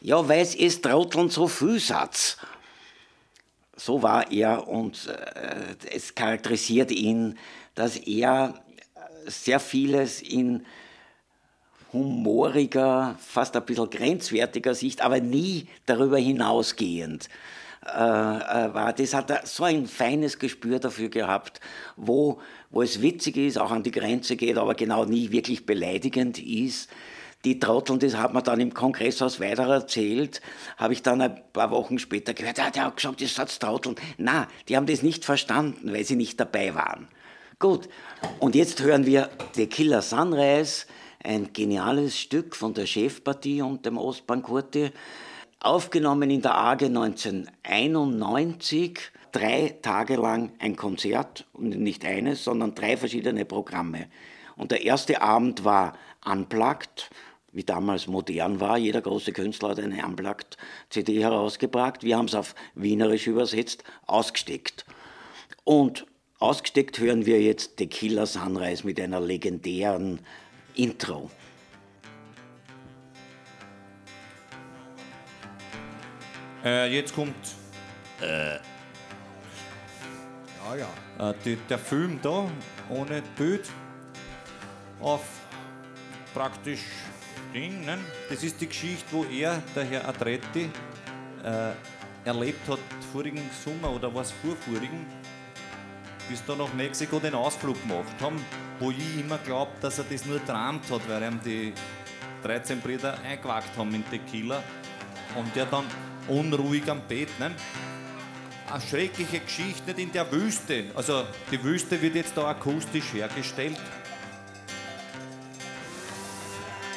Ja, 0.00 0.28
weil 0.28 0.40
es 0.40 0.54
ist 0.54 0.84
Trotteln 0.84 1.30
so 1.30 1.46
viel 1.46 1.78
Satz. 1.78 2.38
So 3.80 4.02
war 4.02 4.30
er 4.30 4.68
und 4.68 5.06
äh, 5.06 5.74
es 5.90 6.14
charakterisiert 6.14 6.90
ihn, 6.90 7.38
dass 7.74 7.96
er 7.96 8.62
sehr 9.24 9.58
vieles 9.58 10.20
in 10.20 10.66
humoriger, 11.90 13.16
fast 13.18 13.56
ein 13.56 13.64
bisschen 13.64 13.88
grenzwertiger 13.88 14.74
Sicht, 14.74 15.00
aber 15.00 15.20
nie 15.20 15.66
darüber 15.86 16.18
hinausgehend 16.18 17.30
äh, 17.86 17.88
äh, 17.88 18.74
war. 18.74 18.92
Das 18.92 19.14
hat 19.14 19.30
er 19.30 19.46
so 19.46 19.64
ein 19.64 19.86
feines 19.86 20.38
Gespür 20.38 20.78
dafür 20.78 21.08
gehabt, 21.08 21.58
wo, 21.96 22.38
wo 22.68 22.82
es 22.82 23.00
witzig 23.00 23.38
ist, 23.38 23.56
auch 23.56 23.70
an 23.70 23.82
die 23.82 23.92
Grenze 23.92 24.36
geht, 24.36 24.58
aber 24.58 24.74
genau 24.74 25.06
nie 25.06 25.30
wirklich 25.30 25.64
beleidigend 25.64 26.38
ist. 26.38 26.90
Die 27.44 27.58
Trotteln, 27.58 27.98
das 27.98 28.16
hat 28.16 28.34
man 28.34 28.44
dann 28.44 28.60
im 28.60 28.74
Kongresshaus 28.74 29.40
weiter 29.40 29.66
erzählt, 29.66 30.42
habe 30.76 30.92
ich 30.92 31.02
dann 31.02 31.22
ein 31.22 31.40
paar 31.52 31.70
Wochen 31.70 31.98
später 31.98 32.34
gehört, 32.34 32.58
ja, 32.58 32.70
der 32.70 32.84
hat 32.84 32.96
gesagt, 32.96 33.22
das 33.22 33.38
hat's 33.38 33.58
Trotteln. 33.58 33.96
Na, 34.18 34.46
die 34.68 34.76
haben 34.76 34.86
das 34.86 35.02
nicht 35.02 35.24
verstanden, 35.24 35.92
weil 35.92 36.04
sie 36.04 36.16
nicht 36.16 36.38
dabei 36.38 36.74
waren. 36.74 37.08
Gut, 37.58 37.88
und 38.38 38.54
jetzt 38.54 38.82
hören 38.82 39.06
wir 39.06 39.30
The 39.54 39.66
Killer 39.66 40.02
Sunrise, 40.02 40.86
ein 41.22 41.52
geniales 41.52 42.18
Stück 42.18 42.56
von 42.56 42.72
der 42.74 42.86
Chefpartie 42.86 43.62
und 43.62 43.86
dem 43.86 43.98
Ostbankurti, 43.98 44.90
aufgenommen 45.60 46.30
in 46.30 46.42
der 46.42 46.56
AGE 46.56 46.86
1991, 46.86 48.98
drei 49.32 49.76
Tage 49.82 50.16
lang 50.16 50.52
ein 50.58 50.74
Konzert 50.76 51.46
und 51.52 51.78
nicht 51.78 52.04
eines, 52.04 52.44
sondern 52.44 52.74
drei 52.74 52.96
verschiedene 52.96 53.44
Programme. 53.44 54.06
Und 54.56 54.72
der 54.72 54.82
erste 54.82 55.22
Abend 55.22 55.64
war 55.64 55.96
Unplugged, 56.24 57.10
wie 57.52 57.64
damals 57.64 58.06
modern 58.06 58.60
war. 58.60 58.78
Jeder 58.78 59.00
große 59.00 59.32
Künstler 59.32 59.70
hat 59.70 59.80
eine 59.80 60.04
Unplugged-CD 60.04 61.22
herausgebracht. 61.22 62.02
Wir 62.02 62.16
haben 62.16 62.26
es 62.26 62.34
auf 62.34 62.54
Wienerisch 62.74 63.26
übersetzt, 63.26 63.84
ausgesteckt. 64.06 64.84
Und 65.64 66.06
ausgesteckt 66.38 66.98
hören 66.98 67.26
wir 67.26 67.40
jetzt 67.40 67.76
Tequila 67.76 68.26
Sunrise 68.26 68.86
mit 68.86 69.00
einer 69.00 69.20
legendären 69.20 70.20
Intro. 70.74 71.30
Äh, 76.64 76.94
jetzt 76.94 77.14
kommt 77.14 77.34
äh, 78.20 78.58
ja, 80.70 80.76
ja. 81.18 81.30
Äh, 81.30 81.34
die, 81.44 81.56
der 81.68 81.78
Film 81.78 82.18
da, 82.22 82.50
ohne 82.90 83.22
Bild, 83.36 83.68
auf 85.00 85.22
praktisch 86.34 86.84
Ding. 87.52 87.86
Das 88.28 88.42
ist 88.42 88.60
die 88.60 88.66
Geschichte, 88.66 89.06
wo 89.10 89.24
er, 89.24 89.62
der 89.74 89.84
Herr 89.84 90.08
Adretti, 90.08 90.70
äh, 91.44 91.72
erlebt 92.24 92.68
hat, 92.68 92.78
vorigen 93.12 93.48
Sommer 93.64 93.94
oder 93.94 94.14
was 94.14 94.32
vorvorigen, 94.32 95.06
bis 96.28 96.44
da 96.44 96.54
nach 96.54 96.72
Mexiko 96.74 97.18
den 97.18 97.34
Ausflug 97.34 97.80
gemacht 97.82 98.14
haben, 98.20 98.36
wo 98.78 98.90
ich 98.90 99.18
immer 99.18 99.38
glaubt, 99.38 99.82
dass 99.82 99.98
er 99.98 100.04
das 100.04 100.26
nur 100.26 100.44
träumt 100.44 100.90
hat, 100.90 101.08
weil 101.08 101.22
ihm 101.22 101.40
die 101.44 101.72
13 102.42 102.80
Brüder 102.80 103.18
eingewagt 103.20 103.76
haben 103.76 103.94
in 103.94 104.08
Tequila 104.08 104.62
und 105.36 105.54
der 105.56 105.66
dann 105.66 105.84
unruhig 106.28 106.88
am 106.90 107.00
Bett. 107.06 107.28
Ne? 107.38 107.52
Eine 108.70 108.80
schreckliche 108.82 109.40
Geschichte, 109.40 109.92
nicht 109.92 109.98
in 109.98 110.12
der 110.12 110.30
Wüste. 110.30 110.84
Also 110.94 111.24
die 111.50 111.62
Wüste 111.62 112.00
wird 112.00 112.14
jetzt 112.14 112.36
da 112.36 112.48
akustisch 112.48 113.12
hergestellt. 113.12 113.80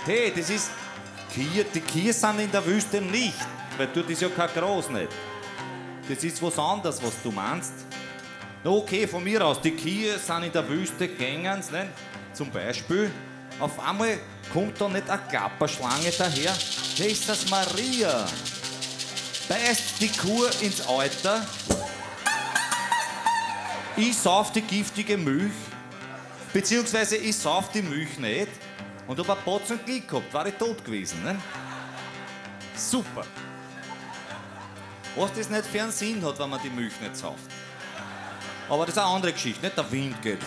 Hey, 0.06 0.34
das 0.36 0.50
ist 0.50 0.70
Kier, 1.34 1.64
die 1.64 1.80
Kier 1.80 2.14
sind 2.14 2.40
in 2.40 2.52
der 2.52 2.66
Wüste 2.66 3.00
nicht, 3.00 3.38
weil 3.78 3.88
dort 3.94 4.10
ist 4.10 4.22
ja 4.22 4.30
kein 4.30 4.50
Gras 4.54 4.90
nicht. 4.90 5.10
Das 6.10 6.24
ist 6.24 6.42
was 6.42 6.60
anderes, 6.60 7.02
was 7.02 7.14
du 7.24 7.32
meinst. 7.32 7.74
Okay, 8.64 9.08
von 9.08 9.24
mir 9.24 9.46
aus, 9.46 9.62
die 9.62 9.72
Kier 9.72 10.20
sind 10.20 10.44
in 10.44 10.52
der 10.52 10.68
Wüste 10.68 11.08
gegangen, 11.08 11.64
ne? 11.72 11.88
zum 12.34 12.50
Beispiel. 12.52 13.12
Auf 13.60 13.80
einmal 13.80 14.20
kommt 14.52 14.80
da 14.80 14.90
nicht 14.90 15.10
eine 15.10 15.22
Klapperschlange 15.30 16.12
daher. 16.18 16.54
Hey, 16.98 17.12
ist 17.12 17.30
das 17.30 17.50
Maria? 17.50 18.26
beißt 19.48 20.02
die 20.02 20.10
Kuh 20.10 20.46
ins 20.62 20.86
Alter, 20.88 21.46
ich 23.96 24.18
sauf 24.18 24.52
die 24.52 24.62
giftige 24.62 25.18
Milch, 25.18 25.52
beziehungsweise 26.54 27.18
ich 27.18 27.36
sauf 27.36 27.70
die 27.72 27.82
Milch 27.82 28.18
nicht 28.18 28.50
und 29.08 29.20
hab 29.20 29.30
ein 29.38 29.44
Batzen 29.46 29.80
Glück 29.86 30.08
gehabt, 30.08 30.34
war 30.34 30.46
ich 30.46 30.56
tot 30.56 30.84
gewesen. 30.84 31.24
Ne? 31.24 31.40
Super. 32.76 33.24
Was 35.16 35.34
das 35.34 35.50
nicht 35.50 35.66
für 35.66 35.82
einen 35.84 35.92
Sinn 35.92 36.26
hat, 36.26 36.40
wenn 36.40 36.50
man 36.50 36.62
die 36.62 36.70
Milch 36.70 37.00
nicht 37.00 37.16
sauft. 37.16 37.40
Aber 38.70 38.86
das 38.86 38.96
ist 38.96 39.02
eine 39.02 39.08
andere 39.14 39.34
Geschichte, 39.34 39.62
nicht? 39.64 39.78
Der 39.78 39.92
Wind 39.92 40.22
geht. 40.22 40.40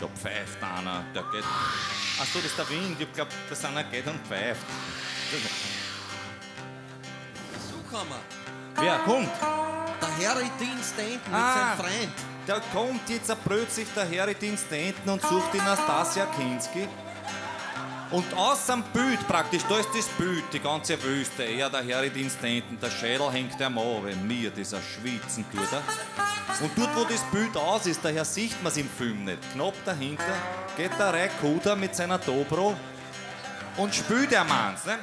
Da 0.00 0.06
pfeift 0.06 0.62
einer, 0.62 1.02
der 1.14 1.22
geht. 1.24 1.44
Achso, 2.20 2.38
das 2.38 2.44
ist 2.46 2.58
der 2.58 2.68
Wind. 2.68 3.00
Ich 3.00 3.12
glaube, 3.12 3.30
dass 3.48 3.64
einer 3.64 3.82
geht 3.84 4.06
und 4.06 4.24
pfeift 4.26 4.60
gekommen. 7.72 8.20
Wer 8.76 8.98
kommt? 8.98 9.28
Der 10.00 10.28
Harry 10.28 10.50
Dean 10.60 10.78
Stanton 10.82 11.34
Ah. 11.34 11.38
mit 11.38 11.54
seinem 11.54 11.78
Freund. 11.78 12.12
Da 12.48 12.60
kommt 12.72 13.10
jetzt 13.10 13.30
plötzlich 13.44 13.86
der 13.94 14.04
Harry 14.04 14.34
Dean 14.34 14.56
Stanton 14.56 15.12
und 15.12 15.20
sucht 15.20 15.52
die 15.52 15.58
Nastasia 15.58 16.24
Kinski. 16.34 16.88
Und 18.10 18.24
aus 18.32 18.64
dem 18.64 18.82
Bild 18.84 19.18
praktisch, 19.28 19.60
da 19.68 19.76
ist 19.76 19.90
das 19.94 20.06
Bild, 20.16 20.44
die 20.50 20.58
ganze 20.58 21.00
Wüste. 21.02 21.42
Er, 21.42 21.68
der 21.68 21.82
Dean 22.08 22.30
Stanton, 22.30 22.78
der 22.80 22.90
Schädel 22.90 23.30
hängt 23.30 23.60
am 23.60 23.76
wenn 23.76 24.26
mir 24.26 24.48
dieser 24.48 24.78
Schwitzen 24.80 25.44
tut 25.52 25.70
er. 25.70 25.82
Und 26.64 26.70
dort, 26.74 26.96
wo 26.96 27.04
das 27.04 27.22
Bild 27.24 27.54
aus 27.54 27.84
ist, 27.84 28.02
daher 28.02 28.24
sieht 28.24 28.62
man 28.62 28.72
es 28.72 28.78
im 28.78 28.88
Film 28.88 29.24
nicht. 29.24 29.40
Knapp 29.52 29.74
dahinter 29.84 30.24
geht 30.74 30.98
der 30.98 31.12
Ray 31.12 31.28
Kuda 31.42 31.76
mit 31.76 31.94
seiner 31.94 32.16
Dobro 32.16 32.74
und 33.76 33.94
spielt 33.94 34.30
der 34.30 34.44
Manns. 34.44 34.86
Ne? 34.86 34.98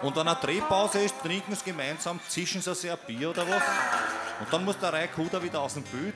Und 0.00 0.16
wenn 0.16 0.26
eine 0.26 0.38
Drehpause 0.40 1.00
ist, 1.00 1.20
trinken 1.20 1.54
sie 1.54 1.64
gemeinsam, 1.64 2.18
zischen 2.28 2.62
sie 2.62 2.74
sich 2.74 2.90
ein 2.90 2.98
Bier 3.06 3.28
oder 3.28 3.46
was. 3.46 3.62
Und 4.40 4.52
dann 4.52 4.64
muss 4.64 4.78
der 4.78 4.92
Reikuda 4.92 5.42
wieder 5.42 5.60
aus 5.60 5.74
dem 5.74 5.82
Bild 5.84 6.14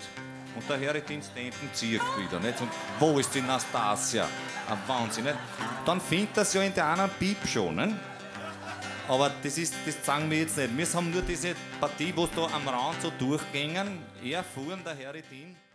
und 0.55 0.69
der 0.69 0.79
Herrendienst 0.79 1.33
hinten 1.35 1.71
zieht 1.73 2.03
wieder. 2.19 2.39
Nicht? 2.41 2.61
Und 2.61 2.71
wo 2.99 3.19
ist 3.19 3.35
die 3.35 3.41
Nastasia? 3.41 4.25
Ein 4.69 4.79
Wahnsinn. 4.87 5.25
Nicht? 5.25 5.37
Dann 5.87 6.01
findet 6.01 6.37
das 6.37 6.53
ja 6.53 6.63
in 6.63 6.75
der 6.75 6.87
anderen 6.87 7.11
Piep 7.19 7.47
schon. 7.47 7.77
Nicht? 7.77 7.95
Aber 9.09 9.31
das, 9.43 9.59
ist, 9.59 9.75
das 9.87 10.05
sagen 10.05 10.31
wir 10.31 10.39
jetzt 10.39 10.57
nicht. 10.57 10.77
Wir 10.77 10.87
haben 10.95 11.11
nur 11.11 11.23
diese 11.23 11.55
Partie, 11.81 12.13
wo 12.15 12.27
da 12.27 12.45
am 12.55 12.69
Rand 12.69 13.03
so 13.03 13.11
durchgängen. 13.19 13.99
Er 14.23 14.45
fuhren 14.45 14.85
der 14.85 14.95
Herrendienst. 14.95 15.70